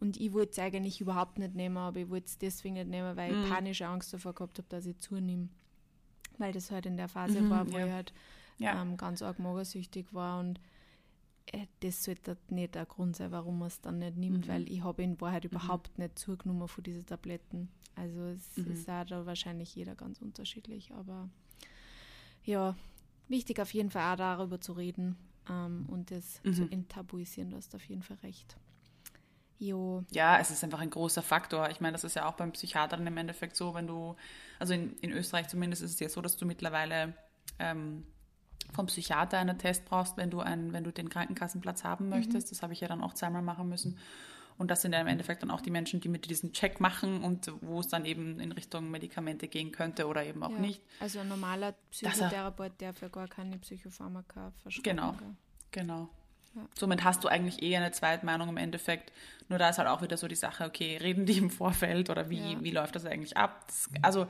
Und 0.00 0.18
ich 0.18 0.32
wollte 0.32 0.52
es 0.52 0.58
eigentlich 0.58 1.00
überhaupt 1.00 1.38
nicht 1.38 1.54
nehmen, 1.54 1.76
aber 1.78 2.00
ich 2.00 2.10
wollte 2.10 2.26
es 2.26 2.38
deswegen 2.38 2.74
nicht 2.74 2.88
nehmen, 2.88 3.16
weil 3.16 3.36
Mhm. 3.36 3.44
ich 3.44 3.50
panische 3.50 3.86
Angst 3.86 4.12
davor 4.12 4.34
gehabt 4.34 4.58
habe, 4.58 4.68
dass 4.68 4.84
ich 4.86 4.98
zunehme. 4.98 5.48
Weil 6.38 6.52
das 6.52 6.70
halt 6.70 6.86
in 6.86 6.96
der 6.96 7.08
Phase 7.08 7.40
Mhm, 7.42 7.50
war, 7.50 7.72
wo 7.72 7.78
ja. 7.78 7.86
ich 7.86 7.92
halt 7.92 8.12
Ja. 8.58 8.80
ähm, 8.82 8.96
ganz 8.96 9.22
arg 9.22 9.38
magersüchtig 9.38 10.12
war 10.12 10.40
und 10.40 10.60
das 11.80 12.04
sollte 12.04 12.36
nicht 12.48 12.74
der 12.74 12.86
Grund 12.86 13.16
sein, 13.16 13.32
warum 13.32 13.58
man 13.58 13.68
es 13.68 13.80
dann 13.80 13.98
nicht 13.98 14.16
nimmt, 14.16 14.46
Mhm. 14.46 14.48
weil 14.48 14.68
ich 14.70 14.82
habe 14.82 15.02
in 15.02 15.20
Wahrheit 15.20 15.44
überhaupt 15.44 15.98
nicht 15.98 16.18
zugenommen 16.18 16.68
von 16.68 16.84
diesen 16.84 17.04
Tabletten. 17.06 17.68
Also 17.94 18.20
es 18.26 18.56
Mhm. 18.56 18.72
ist 18.72 18.88
auch 18.88 19.04
da 19.04 19.26
wahrscheinlich 19.26 19.74
jeder 19.74 19.94
ganz 19.94 20.20
unterschiedlich, 20.20 20.92
aber 20.92 21.28
ja, 22.44 22.76
wichtig 23.28 23.60
auf 23.60 23.72
jeden 23.74 23.90
Fall 23.90 24.12
auch 24.14 24.16
darüber 24.16 24.60
zu 24.60 24.72
reden 24.72 25.16
ähm, 25.48 25.86
und 25.88 26.10
das 26.10 26.40
zu 26.42 26.62
Mhm. 26.62 26.68
enttabuisieren, 26.70 27.50
du 27.50 27.56
hast 27.56 27.74
auf 27.74 27.84
jeden 27.84 28.02
Fall 28.02 28.18
recht. 28.22 28.56
Jo, 29.58 30.02
Ja, 30.10 30.38
es 30.40 30.50
ist 30.50 30.64
einfach 30.64 30.80
ein 30.80 30.90
großer 30.90 31.22
Faktor. 31.22 31.70
Ich 31.70 31.80
meine, 31.80 31.92
das 31.92 32.02
ist 32.02 32.16
ja 32.16 32.26
auch 32.28 32.34
beim 32.34 32.50
Psychiatern 32.52 33.06
im 33.06 33.16
Endeffekt 33.16 33.54
so, 33.56 33.74
wenn 33.74 33.86
du, 33.86 34.16
also 34.58 34.74
in, 34.74 34.96
in 34.98 35.12
Österreich 35.12 35.48
zumindest 35.48 35.82
ist 35.82 35.92
es 35.92 36.00
ja 36.00 36.08
so, 36.08 36.20
dass 36.20 36.36
du 36.36 36.46
mittlerweile 36.46 37.14
ähm, 37.60 38.04
vom 38.72 38.86
Psychiater 38.86 39.38
einen 39.38 39.58
Test 39.58 39.84
brauchst, 39.84 40.16
wenn 40.16 40.30
du, 40.30 40.40
ein, 40.40 40.72
wenn 40.72 40.84
du 40.84 40.92
den 40.92 41.08
Krankenkassenplatz 41.08 41.84
haben 41.84 42.08
möchtest. 42.08 42.50
Das 42.50 42.62
habe 42.62 42.72
ich 42.72 42.80
ja 42.80 42.88
dann 42.88 43.02
auch 43.02 43.14
zweimal 43.14 43.42
machen 43.42 43.68
müssen. 43.68 43.98
Und 44.58 44.70
das 44.70 44.82
sind 44.82 44.92
ja 44.92 45.00
im 45.00 45.06
Endeffekt 45.06 45.42
dann 45.42 45.50
auch 45.50 45.60
die 45.62 45.70
Menschen, 45.70 46.00
die 46.00 46.08
mit 46.08 46.28
diesen 46.28 46.52
Check 46.52 46.78
machen 46.78 47.24
und 47.24 47.50
wo 47.62 47.80
es 47.80 47.88
dann 47.88 48.04
eben 48.04 48.38
in 48.38 48.52
Richtung 48.52 48.90
Medikamente 48.90 49.48
gehen 49.48 49.72
könnte 49.72 50.06
oder 50.06 50.24
eben 50.24 50.42
auch 50.42 50.50
ja. 50.50 50.58
nicht. 50.58 50.82
Also 51.00 51.20
ein 51.20 51.28
normaler 51.28 51.68
er- 51.68 51.74
Psychotherapeut 51.90 52.72
darf 52.78 53.00
ja 53.00 53.08
gar 53.08 53.28
keine 53.28 53.58
Psychopharmaka 53.58 54.52
verschreiben. 54.62 54.82
Genau. 54.96 55.12
gell? 55.12 55.34
Genau. 55.72 56.08
Ja. 56.54 56.68
Somit 56.78 57.02
hast 57.02 57.24
du 57.24 57.28
eigentlich 57.28 57.62
eh 57.62 57.76
eine 57.76 57.92
Zweitmeinung 57.92 58.50
im 58.50 58.58
Endeffekt. 58.58 59.10
Nur 59.48 59.58
da 59.58 59.70
ist 59.70 59.78
halt 59.78 59.88
auch 59.88 60.02
wieder 60.02 60.18
so 60.18 60.28
die 60.28 60.34
Sache, 60.36 60.64
okay, 60.66 60.98
reden 60.98 61.24
die 61.24 61.38
im 61.38 61.48
Vorfeld 61.50 62.10
oder 62.10 62.28
wie, 62.28 62.52
Ja. 62.52 62.62
wie 62.62 62.70
läuft 62.70 62.94
das 62.94 63.06
eigentlich 63.06 63.38
ab? 63.38 63.64
Das, 63.66 63.88
also 64.02 64.26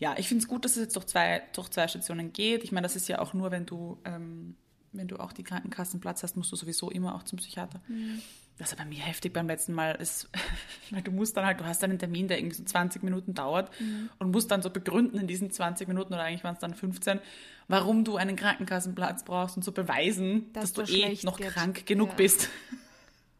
ja, 0.00 0.14
ich 0.18 0.26
finde 0.28 0.42
es 0.42 0.48
gut, 0.48 0.64
dass 0.64 0.72
es 0.72 0.78
jetzt 0.78 0.96
durch 0.96 1.06
zwei, 1.06 1.42
durch 1.54 1.68
zwei 1.68 1.86
Stationen 1.86 2.32
geht. 2.32 2.64
Ich 2.64 2.72
meine, 2.72 2.84
das 2.86 2.96
ist 2.96 3.06
ja 3.08 3.20
auch 3.20 3.32
nur, 3.34 3.50
wenn 3.52 3.66
du, 3.66 3.98
ähm, 4.04 4.56
wenn 4.92 5.06
du 5.06 5.18
auch 5.18 5.32
die 5.32 5.44
Krankenkassenplatz 5.44 6.22
hast, 6.24 6.36
musst 6.36 6.50
du 6.50 6.56
sowieso 6.56 6.90
immer 6.90 7.14
auch 7.14 7.22
zum 7.22 7.38
Psychiater. 7.38 7.80
Mhm. 7.86 8.20
Was 8.58 8.72
aber 8.72 8.82
bei 8.82 8.88
mir 8.90 8.98
heftig 8.98 9.32
beim 9.32 9.46
letzten 9.46 9.72
Mal 9.72 9.92
ist, 9.92 10.28
weil 10.90 11.00
du 11.02 11.10
musst 11.12 11.36
dann 11.36 11.46
halt, 11.46 11.60
du 11.60 11.64
hast 11.64 11.84
einen 11.84 11.98
Termin, 11.98 12.28
der 12.28 12.38
irgendwie 12.38 12.56
so 12.56 12.64
20 12.64 13.02
Minuten 13.02 13.32
dauert 13.34 13.70
Mhm. 13.80 14.10
und 14.18 14.30
musst 14.32 14.50
dann 14.50 14.62
so 14.62 14.70
begründen 14.70 15.18
in 15.18 15.26
diesen 15.26 15.50
20 15.50 15.86
Minuten 15.88 16.12
oder 16.12 16.22
eigentlich 16.24 16.44
waren 16.44 16.54
es 16.54 16.60
dann 16.60 16.74
15, 16.74 17.20
warum 17.68 18.04
du 18.04 18.16
einen 18.16 18.36
Krankenkassenplatz 18.36 19.24
brauchst 19.24 19.56
und 19.56 19.62
so 19.62 19.72
beweisen, 19.72 20.52
Dass 20.52 20.72
dass, 20.72 20.88
du 20.90 20.94
eh 20.94 21.16
noch 21.22 21.36
geht. 21.38 21.48
krank 21.50 21.86
genug 21.86 22.08
Ja. 22.10 22.14
bist. 22.16 22.48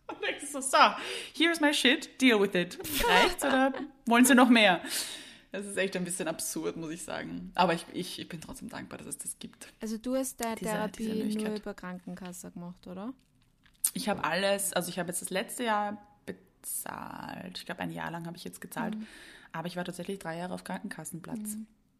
Und 0.08 0.16
denkst 0.26 0.40
du 0.52 0.60
so, 0.60 0.60
so, 0.60 0.76
here's 1.36 1.60
my 1.60 1.72
shit, 1.72 2.20
deal 2.20 2.40
with 2.40 2.54
it. 2.54 2.78
Reicht's 3.08 3.44
oder 3.44 3.72
wollen 4.06 4.24
sie 4.24 4.34
noch 4.34 4.48
mehr? 4.48 4.80
Das 5.52 5.66
ist 5.66 5.76
echt 5.76 5.96
ein 5.96 6.04
bisschen 6.04 6.28
absurd, 6.28 6.76
muss 6.76 6.90
ich 6.90 7.02
sagen. 7.02 7.50
Aber 7.56 7.74
ich, 7.74 7.84
ich, 7.92 8.18
ich 8.20 8.28
bin 8.28 8.40
trotzdem 8.40 8.68
dankbar, 8.68 8.98
dass 8.98 9.08
es 9.08 9.18
das 9.18 9.38
gibt. 9.38 9.72
Also 9.80 9.98
du 9.98 10.14
hast 10.14 10.40
deine 10.40 10.54
Diese- 10.56 10.70
Therapie 10.70 11.22
diese 11.24 11.38
nur 11.38 11.56
über 11.56 11.74
Krankenkasse 11.74 12.50
gemacht, 12.52 12.86
oder? 12.86 13.12
Ich 13.94 14.08
habe 14.08 14.22
alles, 14.24 14.72
also 14.72 14.88
ich 14.90 14.98
habe 14.98 15.08
jetzt 15.08 15.22
das 15.22 15.30
letzte 15.30 15.64
Jahr 15.64 15.98
bezahlt. 16.24 17.58
Ich 17.58 17.66
glaube, 17.66 17.80
ein 17.80 17.90
Jahr 17.90 18.10
lang 18.10 18.26
habe 18.26 18.36
ich 18.36 18.44
jetzt 18.44 18.60
gezahlt. 18.60 18.94
Mhm. 18.96 19.06
Aber 19.52 19.66
ich 19.66 19.76
war 19.76 19.84
tatsächlich 19.84 20.18
drei 20.18 20.36
Jahre 20.38 20.54
auf 20.54 20.62
Krankenkassenplatz. 20.64 21.56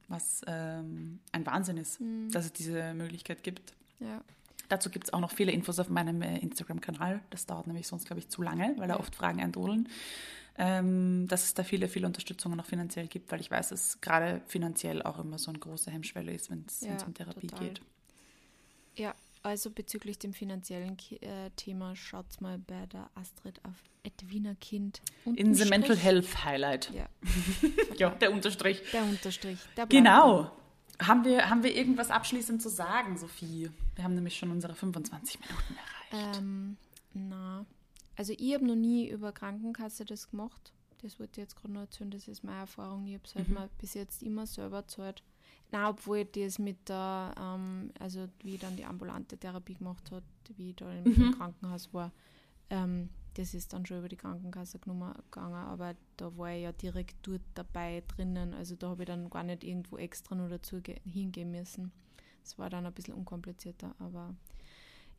Was 0.09 0.43
ähm, 0.47 1.21
ein 1.33 1.47
Wahnsinn 1.47 1.77
ist, 1.77 2.01
Mhm. 2.01 2.31
dass 2.31 2.45
es 2.45 2.53
diese 2.53 2.95
Möglichkeit 2.95 3.43
gibt. 3.43 3.75
Ja. 3.99 4.23
Dazu 4.69 4.89
gibt 4.91 5.07
es 5.09 5.13
auch 5.13 5.19
noch 5.21 5.33
viele 5.33 5.51
Infos 5.51 5.79
auf 5.81 5.89
meinem 5.89 6.23
äh, 6.23 6.39
Instagram-Kanal. 6.39 7.21
Das 7.31 7.47
dauert 7.47 7.67
nämlich 7.67 7.89
sonst, 7.89 8.07
glaube 8.07 8.21
ich, 8.21 8.29
zu 8.29 8.43
lange, 8.43 8.75
weil 8.79 8.87
da 8.89 8.99
oft 9.01 9.17
Fragen 9.17 9.41
eintrudeln. 9.43 9.89
Ähm, 10.63 11.27
dass 11.27 11.45
es 11.45 11.55
da 11.55 11.63
viele, 11.65 11.89
viele 11.89 12.07
Unterstützungen 12.07 12.59
noch 12.59 12.67
finanziell 12.67 13.07
gibt, 13.07 13.33
weil 13.33 13.41
ich 13.41 13.51
weiß, 13.51 13.71
dass 13.71 13.99
gerade 14.03 14.43
finanziell 14.47 15.01
auch 15.03 15.19
immer 15.19 15.39
so 15.39 15.51
eine 15.51 15.59
große 15.59 15.91
Hemmschwelle 15.91 16.33
ist, 16.35 16.51
wenn 16.51 16.65
es 16.69 16.83
Ja, 16.83 17.03
um 17.07 17.15
Therapie 17.15 17.47
total. 17.47 17.69
geht. 17.69 17.81
Ja, 18.95 19.15
also 19.43 19.71
bezüglich 19.71 20.19
dem 20.19 20.35
finanziellen 20.35 20.99
äh, 21.23 21.49
Thema 21.57 21.97
schaut 21.97 22.43
mal 22.43 22.59
bei 22.59 22.85
der 22.93 23.09
Astrid 23.15 23.59
auf 23.65 23.73
Edwina 24.03 24.55
Kind. 24.61 25.01
In 25.25 25.55
the 25.55 25.65
Mental 25.65 25.93
Unterstrich. 25.93 26.05
Health 26.05 26.45
Highlight. 26.45 26.91
Ja, 26.93 27.09
Ja, 27.97 28.11
der 28.11 28.31
Unterstrich. 28.31 28.83
der 28.93 29.05
Unterstrich. 29.05 29.59
Der 29.79 29.87
Genau. 29.87 30.51
Haben 31.01 31.25
wir, 31.25 31.49
haben 31.49 31.63
wir 31.63 31.75
irgendwas 31.75 32.11
abschließend 32.11 32.61
zu 32.61 32.69
sagen, 32.69 33.17
Sophie? 33.17 33.71
Wir 33.95 34.05
haben 34.05 34.15
nämlich 34.15 34.37
schon 34.37 34.51
unsere 34.51 34.75
25 34.75 35.41
Minuten 35.41 35.75
erreicht. 36.13 36.37
Ähm, 36.39 36.77
na, 37.15 37.65
also 38.17 38.33
ich 38.37 38.55
habe 38.55 38.67
noch 38.67 38.75
nie 38.77 39.09
über 39.09 39.33
Krankenkasse 39.33 40.05
das 40.05 40.31
gemacht. 40.31 40.73
Das 41.03 41.19
wollte 41.19 41.41
ich 41.41 41.45
jetzt 41.47 41.57
gerade 41.57 41.73
noch 41.73 41.81
erzählen, 41.83 42.11
das 42.11 42.29
ist 42.29 42.45
meine 42.45 42.61
Erfahrung. 42.61 43.07
Ich 43.07 43.15
habe 43.15 43.25
es 43.25 43.35
halt 43.35 43.49
Mhm. 43.49 43.55
mal 43.55 43.71
bis 43.79 43.95
jetzt 43.95 44.23
immer 44.23 44.47
selber 44.47 44.83
gezahlt. 44.83 45.23
Na, 45.73 45.89
obwohl 45.89 46.19
ich 46.19 46.31
das 46.33 46.59
mit 46.59 46.89
der, 46.89 47.35
ähm, 47.41 47.91
also 47.99 48.29
wie 48.43 48.55
ich 48.57 48.61
dann 48.61 48.77
die 48.77 48.85
ambulante 48.85 49.39
Therapie 49.39 49.75
gemacht 49.75 50.11
hat, 50.11 50.25
wie 50.57 50.71
ich 50.71 50.77
da 50.77 50.93
im 50.93 51.05
Mhm. 51.05 51.31
Krankenhaus 51.39 51.93
war, 51.95 52.13
ähm, 52.69 53.09
das 53.35 53.55
ist 53.55 53.73
dann 53.73 53.87
schon 53.87 53.99
über 53.99 54.09
die 54.09 54.17
Krankenkasse 54.17 54.81
genommen, 54.81 55.15
gegangen, 55.31 55.55
aber 55.55 55.95
da 56.17 56.37
war 56.37 56.53
ich 56.53 56.65
ja 56.65 56.73
direkt 56.73 57.17
dort 57.23 57.41
dabei 57.55 58.03
drinnen, 58.09 58.53
also 58.53 58.75
da 58.75 58.89
habe 58.91 59.05
ich 59.05 59.07
dann 59.07 59.31
gar 59.31 59.45
nicht 59.45 59.63
irgendwo 59.65 59.97
extra 59.97 60.35
nur 60.35 60.49
dazu 60.49 60.81
ge- 60.83 61.01
hingehen 61.05 61.53
müssen. 61.53 61.93
Das 62.43 62.59
war 62.59 62.69
dann 62.69 62.85
ein 62.87 62.93
bisschen 62.93 63.15
unkomplizierter, 63.15 63.95
aber 64.01 64.35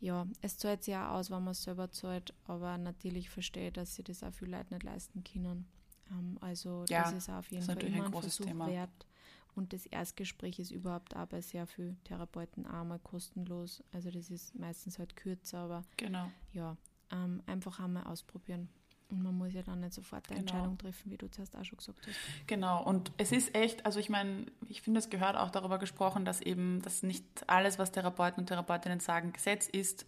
ja, 0.01 0.27
es 0.41 0.57
zahlt 0.57 0.83
sich 0.83 0.95
auch 0.95 1.11
aus, 1.11 1.29
wenn 1.31 1.43
man 1.43 1.51
es 1.51 1.63
selber 1.63 1.89
zahlt, 1.91 2.33
aber 2.45 2.77
natürlich 2.77 3.29
verstehe, 3.29 3.71
dass 3.71 3.95
sie 3.95 4.03
das 4.03 4.23
auch 4.23 4.33
viele 4.33 4.57
Leute 4.57 4.73
nicht 4.73 4.83
leisten 4.83 5.23
können. 5.23 5.67
Ähm, 6.11 6.37
also 6.41 6.85
Ja, 6.89 7.03
das 7.03 7.13
ist 7.13 7.29
auf 7.29 7.49
jeden 7.51 7.63
Fall 7.65 7.77
immer 7.83 7.97
ein 7.97 8.05
ein 8.05 8.11
großes 8.11 8.35
Versuch 8.37 8.45
Thema. 8.51 8.67
wert. 8.67 9.05
Und 9.53 9.73
das 9.73 9.85
Erstgespräch 9.85 10.59
ist 10.59 10.71
überhaupt 10.71 11.15
auch 11.15 11.27
bei 11.27 11.41
sehr 11.41 11.67
vielen 11.67 12.01
Therapeuten 12.05 12.65
auch 12.65 12.83
mal 12.85 12.99
kostenlos. 12.99 13.83
Also 13.91 14.09
das 14.09 14.29
ist 14.29 14.55
meistens 14.55 14.97
halt 14.97 15.15
kürzer, 15.15 15.59
aber 15.59 15.83
Genau. 15.97 16.31
ja, 16.53 16.77
ähm, 17.11 17.43
einfach 17.45 17.79
einmal 17.79 18.03
ausprobieren. 18.05 18.69
Und 19.11 19.21
man 19.23 19.37
muss 19.37 19.53
ja 19.53 19.61
dann 19.61 19.81
nicht 19.81 19.93
sofort 19.93 20.29
eine 20.29 20.39
Genau. 20.39 20.51
Entscheidung 20.53 20.77
treffen, 20.77 21.11
wie 21.11 21.17
du 21.17 21.29
zuerst 21.29 21.55
auch 21.55 21.63
schon 21.65 21.77
gesagt 21.77 21.99
hast. 22.07 22.15
Genau, 22.47 22.83
und 22.83 23.11
es 23.17 23.31
ist 23.31 23.53
echt, 23.53 23.85
also 23.85 23.99
ich 23.99 24.09
meine, 24.09 24.45
ich 24.69 24.81
finde, 24.81 24.99
es 24.99 25.09
gehört 25.09 25.35
auch 25.35 25.49
darüber 25.51 25.77
gesprochen, 25.79 26.25
dass 26.25 26.41
eben, 26.41 26.81
dass 26.81 27.03
nicht 27.03 27.25
alles, 27.47 27.77
was 27.77 27.91
Therapeuten 27.91 28.41
und 28.41 28.47
Therapeutinnen 28.47 28.99
sagen, 29.01 29.33
Gesetz 29.33 29.67
ist. 29.67 30.05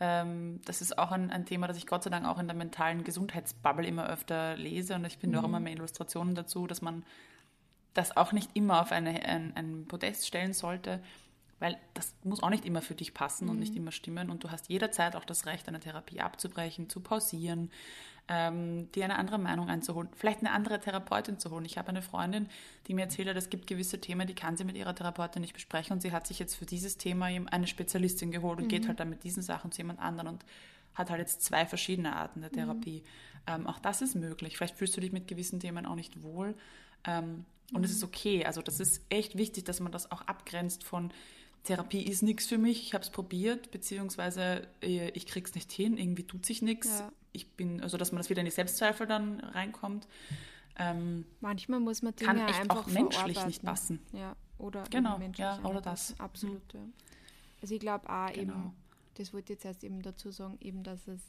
Ähm, 0.00 0.60
das 0.64 0.82
ist 0.82 0.98
auch 0.98 1.12
ein, 1.12 1.30
ein 1.30 1.46
Thema, 1.46 1.66
das 1.66 1.76
ich 1.76 1.86
Gott 1.86 2.02
sei 2.02 2.10
Dank 2.10 2.26
auch 2.26 2.38
in 2.38 2.46
der 2.46 2.56
mentalen 2.56 3.04
Gesundheitsbubble 3.04 3.86
immer 3.86 4.08
öfter 4.08 4.56
lese 4.56 4.94
und 4.94 5.04
ich 5.04 5.16
finde 5.16 5.40
auch 5.40 5.44
immer 5.44 5.60
mehr 5.60 5.72
Illustrationen 5.72 6.34
dazu, 6.34 6.66
dass 6.66 6.82
man 6.82 7.04
das 7.94 8.16
auch 8.16 8.32
nicht 8.32 8.50
immer 8.54 8.80
auf 8.80 8.90
eine, 8.92 9.22
ein, 9.24 9.52
ein 9.54 9.86
Podest 9.86 10.26
stellen 10.26 10.54
sollte, 10.54 11.00
weil 11.62 11.78
das 11.94 12.12
muss 12.24 12.42
auch 12.42 12.50
nicht 12.50 12.64
immer 12.64 12.82
für 12.82 12.96
dich 12.96 13.14
passen 13.14 13.48
und 13.48 13.60
nicht 13.60 13.76
immer 13.76 13.92
stimmen 13.92 14.30
und 14.30 14.42
du 14.42 14.50
hast 14.50 14.68
jederzeit 14.68 15.14
auch 15.14 15.24
das 15.24 15.46
Recht, 15.46 15.68
eine 15.68 15.78
Therapie 15.78 16.20
abzubrechen, 16.20 16.90
zu 16.90 16.98
pausieren, 16.98 17.70
ähm, 18.26 18.90
dir 18.90 19.04
eine 19.04 19.16
andere 19.16 19.38
Meinung 19.38 19.68
einzuholen, 19.68 20.08
vielleicht 20.16 20.40
eine 20.40 20.50
andere 20.50 20.80
Therapeutin 20.80 21.38
zu 21.38 21.52
holen. 21.52 21.64
Ich 21.64 21.78
habe 21.78 21.90
eine 21.90 22.02
Freundin, 22.02 22.48
die 22.88 22.94
mir 22.94 23.02
erzählt 23.02 23.28
hat, 23.28 23.36
es 23.36 23.48
gibt 23.48 23.68
gewisse 23.68 24.00
Themen, 24.00 24.26
die 24.26 24.34
kann 24.34 24.56
sie 24.56 24.64
mit 24.64 24.76
ihrer 24.76 24.92
Therapeutin 24.92 25.40
nicht 25.40 25.52
besprechen 25.52 25.92
und 25.92 26.00
sie 26.00 26.10
hat 26.10 26.26
sich 26.26 26.40
jetzt 26.40 26.56
für 26.56 26.66
dieses 26.66 26.98
Thema 26.98 27.30
eben 27.30 27.46
eine 27.46 27.68
Spezialistin 27.68 28.32
geholt 28.32 28.58
und 28.58 28.66
geht 28.66 28.88
halt 28.88 28.98
dann 28.98 29.10
mit 29.10 29.22
diesen 29.22 29.44
Sachen 29.44 29.70
zu 29.70 29.78
jemand 29.78 30.00
anderen 30.00 30.28
und 30.28 30.44
hat 30.94 31.10
halt 31.10 31.20
jetzt 31.20 31.42
zwei 31.42 31.64
verschiedene 31.64 32.16
Arten 32.16 32.40
der 32.40 32.50
Therapie. 32.50 33.04
Ähm, 33.46 33.68
auch 33.68 33.78
das 33.78 34.02
ist 34.02 34.16
möglich. 34.16 34.56
Vielleicht 34.56 34.76
fühlst 34.76 34.96
du 34.96 35.00
dich 35.00 35.12
mit 35.12 35.28
gewissen 35.28 35.60
Themen 35.60 35.86
auch 35.86 35.94
nicht 35.94 36.24
wohl. 36.24 36.56
Ähm, 37.04 37.44
und 37.72 37.84
es 37.84 37.92
ist 37.92 38.04
okay. 38.04 38.44
Also 38.44 38.62
das 38.62 38.80
ist 38.80 39.00
echt 39.08 39.36
wichtig, 39.36 39.64
dass 39.64 39.80
man 39.80 39.92
das 39.92 40.10
auch 40.10 40.22
abgrenzt 40.22 40.84
von 40.84 41.12
Therapie 41.64 42.02
ist 42.02 42.22
nichts 42.22 42.46
für 42.46 42.58
mich, 42.58 42.82
ich 42.82 42.94
habe 42.94 43.04
es 43.04 43.10
probiert, 43.10 43.70
beziehungsweise 43.70 44.66
äh, 44.82 45.10
ich 45.10 45.26
krieg's 45.26 45.54
nicht 45.54 45.70
hin, 45.70 45.96
irgendwie 45.96 46.24
tut 46.24 46.44
sich 46.44 46.60
nichts. 46.62 46.88
Ja. 46.98 47.12
Ich 47.32 47.52
bin, 47.52 47.80
also 47.82 47.96
dass 47.96 48.12
man 48.12 48.18
das 48.18 48.30
wieder 48.30 48.40
in 48.40 48.46
die 48.46 48.50
Selbstzweifel 48.50 49.06
dann 49.06 49.40
reinkommt, 49.40 50.06
ähm, 50.76 51.24
Manchmal 51.40 51.80
muss 51.80 52.02
man 52.02 52.16
Dinge 52.16 52.26
kann 52.34 52.48
echt 52.48 52.60
einfach 52.60 52.78
auch 52.78 52.86
menschlich 52.86 53.44
nicht 53.46 53.62
passen. 53.62 54.00
Ja, 54.12 54.34
oder 54.58 54.84
Genau, 54.90 55.20
ja, 55.36 55.58
oder 55.64 55.80
das. 55.82 56.12
passen. 56.12 56.20
Absolut, 56.20 56.72
ja. 56.74 56.80
Also 57.60 57.74
ich 57.74 57.80
glaube 57.80 58.08
auch 58.08 58.32
Genau. 58.32 58.54
eben, 58.54 58.72
das 59.14 59.32
wollte 59.34 59.52
ich 59.52 59.58
jetzt 59.58 59.64
erst 59.66 59.84
eben 59.84 60.00
dazu 60.02 60.30
sagen, 60.30 60.56
eben, 60.60 60.82
dass 60.82 61.06
es 61.08 61.20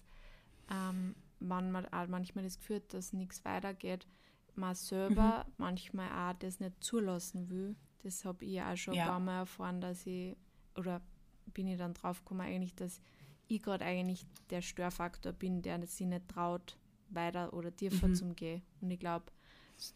ähm, 0.72 1.14
man 1.40 1.72
mal 1.72 1.86
auch 1.92 2.08
manchmal 2.08 2.46
das 2.46 2.58
Gefühl 2.58 2.78
hat, 2.78 2.94
dass 2.94 3.12
nichts 3.14 3.44
weitergeht, 3.44 4.08
man 4.56 4.76
selber 4.76 5.46
Mhm. 5.48 5.54
manchmal 5.58 6.10
auch 6.32 6.38
das 6.40 6.60
nicht 6.60 6.82
zulassen 6.84 7.50
will. 7.50 7.76
Das 8.04 8.24
habe 8.26 8.46
ich 8.46 8.62
auch 8.62 8.76
schon 8.78 8.94
Ja. 8.96 9.04
ein 9.06 9.10
paar 9.10 9.20
Mal 9.20 9.38
erfahren, 9.40 9.82
dass 9.82 10.06
ich, 10.06 10.36
oder 10.76 11.02
bin 11.54 11.68
ich 11.68 11.78
dann 11.78 11.94
drauf 11.94 12.20
gekommen, 12.20 12.42
eigentlich, 12.42 12.76
dass 12.76 13.02
ich 13.48 13.62
gerade 13.62 13.84
eigentlich 13.86 14.26
der 14.50 14.62
Störfaktor 14.62 15.32
bin, 15.34 15.62
der 15.62 15.86
sich 15.88 16.06
nicht 16.08 16.28
traut, 16.28 16.78
weiter 17.10 17.54
oder 17.54 17.76
tiefer 17.76 18.08
Mhm. 18.10 18.16
zum 18.16 18.36
Gehen. 18.36 18.62
Und 18.82 18.92
ich 18.92 19.00
glaube, 19.00 19.26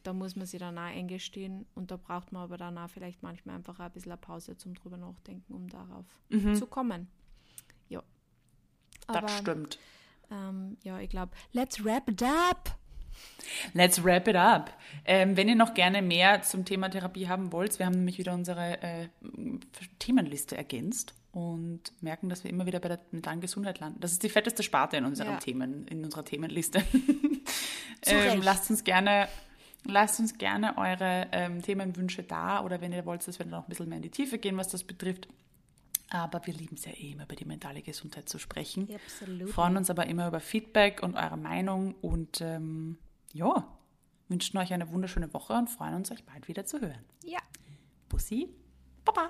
da 0.04 0.14
muss 0.14 0.36
man 0.36 0.46
sich 0.46 0.60
dann 0.60 0.78
auch 0.78 0.82
eingestehen 0.84 1.66
und 1.76 1.92
da 1.92 1.98
braucht 1.98 2.32
man 2.32 2.44
aber 2.44 2.58
dann 2.58 2.78
auch 2.78 2.90
vielleicht 2.90 3.24
manchmal 3.24 3.56
einfach 3.56 3.80
ein 3.80 3.92
bisschen 3.92 4.12
eine 4.12 4.22
Pause 4.22 4.58
zum 4.58 4.74
drüber 4.74 4.98
nachdenken, 4.98 5.54
um 5.54 5.68
darauf 5.70 6.06
zu 6.56 6.66
kommen. 6.68 7.08
Ja. 7.90 8.04
Aber 9.08 9.22
das 9.22 9.38
stimmt. 9.38 9.80
ähm, 10.30 10.78
ja, 10.84 11.00
ich 11.00 11.10
glaube, 11.10 11.32
let's 11.54 11.84
wrap 11.84 12.10
it 12.10 12.22
up. 12.24 12.78
Let's 13.74 14.04
wrap 14.04 14.28
it 14.28 14.36
up. 14.36 14.74
Ähm, 15.06 15.38
wenn 15.38 15.48
ihr 15.48 15.56
noch 15.56 15.74
gerne 15.74 16.02
mehr 16.02 16.42
zum 16.42 16.66
Thema 16.66 16.90
Therapie 16.90 17.28
haben 17.28 17.52
wollt, 17.52 17.80
wir 17.80 17.86
haben 17.86 17.96
nämlich 17.96 18.18
wieder 18.18 18.34
unsere 18.34 18.82
äh, 18.82 19.08
Themenliste 20.00 20.58
ergänzt 20.58 21.14
und 21.32 21.82
merken, 22.02 22.30
dass 22.30 22.44
wir 22.44 22.52
immer 22.52 22.66
wieder 22.66 22.80
bei 22.80 22.90
der 22.90 23.00
mentalen 23.12 23.42
Gesundheit 23.42 23.80
landen. 23.80 24.00
Das 24.00 24.12
ist 24.12 24.24
die 24.24 24.30
fetteste 24.30 24.64
Sparte 24.64 24.98
in 24.98 25.06
unseren 25.06 25.32
Ja. 25.32 25.38
Themen, 25.38 25.88
in 25.88 26.04
unserer 26.04 26.26
Themenliste. 26.26 26.84
Ähm, 28.06 28.42
lasst 28.44 28.70
uns 28.70 28.84
gerne, 28.84 29.28
lasst 29.84 30.20
uns 30.20 30.38
gerne 30.38 30.78
eure 30.78 31.28
ähm, 31.32 31.62
Themenwünsche 31.62 32.24
da 32.24 32.64
oder 32.64 32.80
wenn 32.80 32.94
ihr 32.94 33.06
wollt, 33.06 33.28
dass 33.28 33.40
wir 33.40 33.46
noch 33.46 33.64
ein 33.64 33.70
bisschen 33.70 33.90
mehr 33.90 33.98
in 33.98 34.04
die 34.04 34.12
Tiefe 34.12 34.38
gehen, 34.38 34.56
was 34.56 34.68
das 34.68 34.84
betrifft. 34.84 35.28
Aber 36.10 36.46
wir 36.46 36.54
lieben 36.54 36.76
es 36.76 36.86
ja 36.86 36.92
eh 36.92 37.12
immer, 37.12 37.24
über 37.24 37.36
die 37.36 37.46
mentale 37.46 37.82
Gesundheit 37.82 38.30
zu 38.30 38.38
sprechen. 38.38 38.88
Absolut. 38.94 39.50
Freuen 39.50 39.76
uns 39.76 39.90
aber 39.90 40.06
immer 40.06 40.28
über 40.28 40.40
Feedback 40.40 41.02
und 41.04 41.16
eure 41.16 41.38
Meinung 41.38 41.96
und 41.96 42.40
ähm, 42.40 42.98
ja, 43.38 43.68
wünschen 44.30 44.58
euch 44.58 44.74
eine 44.74 44.90
wunderschöne 44.90 45.32
Woche 45.32 45.54
und 45.54 45.70
freuen 45.70 45.94
uns, 45.94 46.12
euch 46.12 46.26
bald 46.26 46.48
wieder 46.48 46.66
zu 46.66 46.82
hören. 46.82 47.06
Ja. 47.24 47.38
Bussi, 48.10 48.50
Baba. 49.06 49.30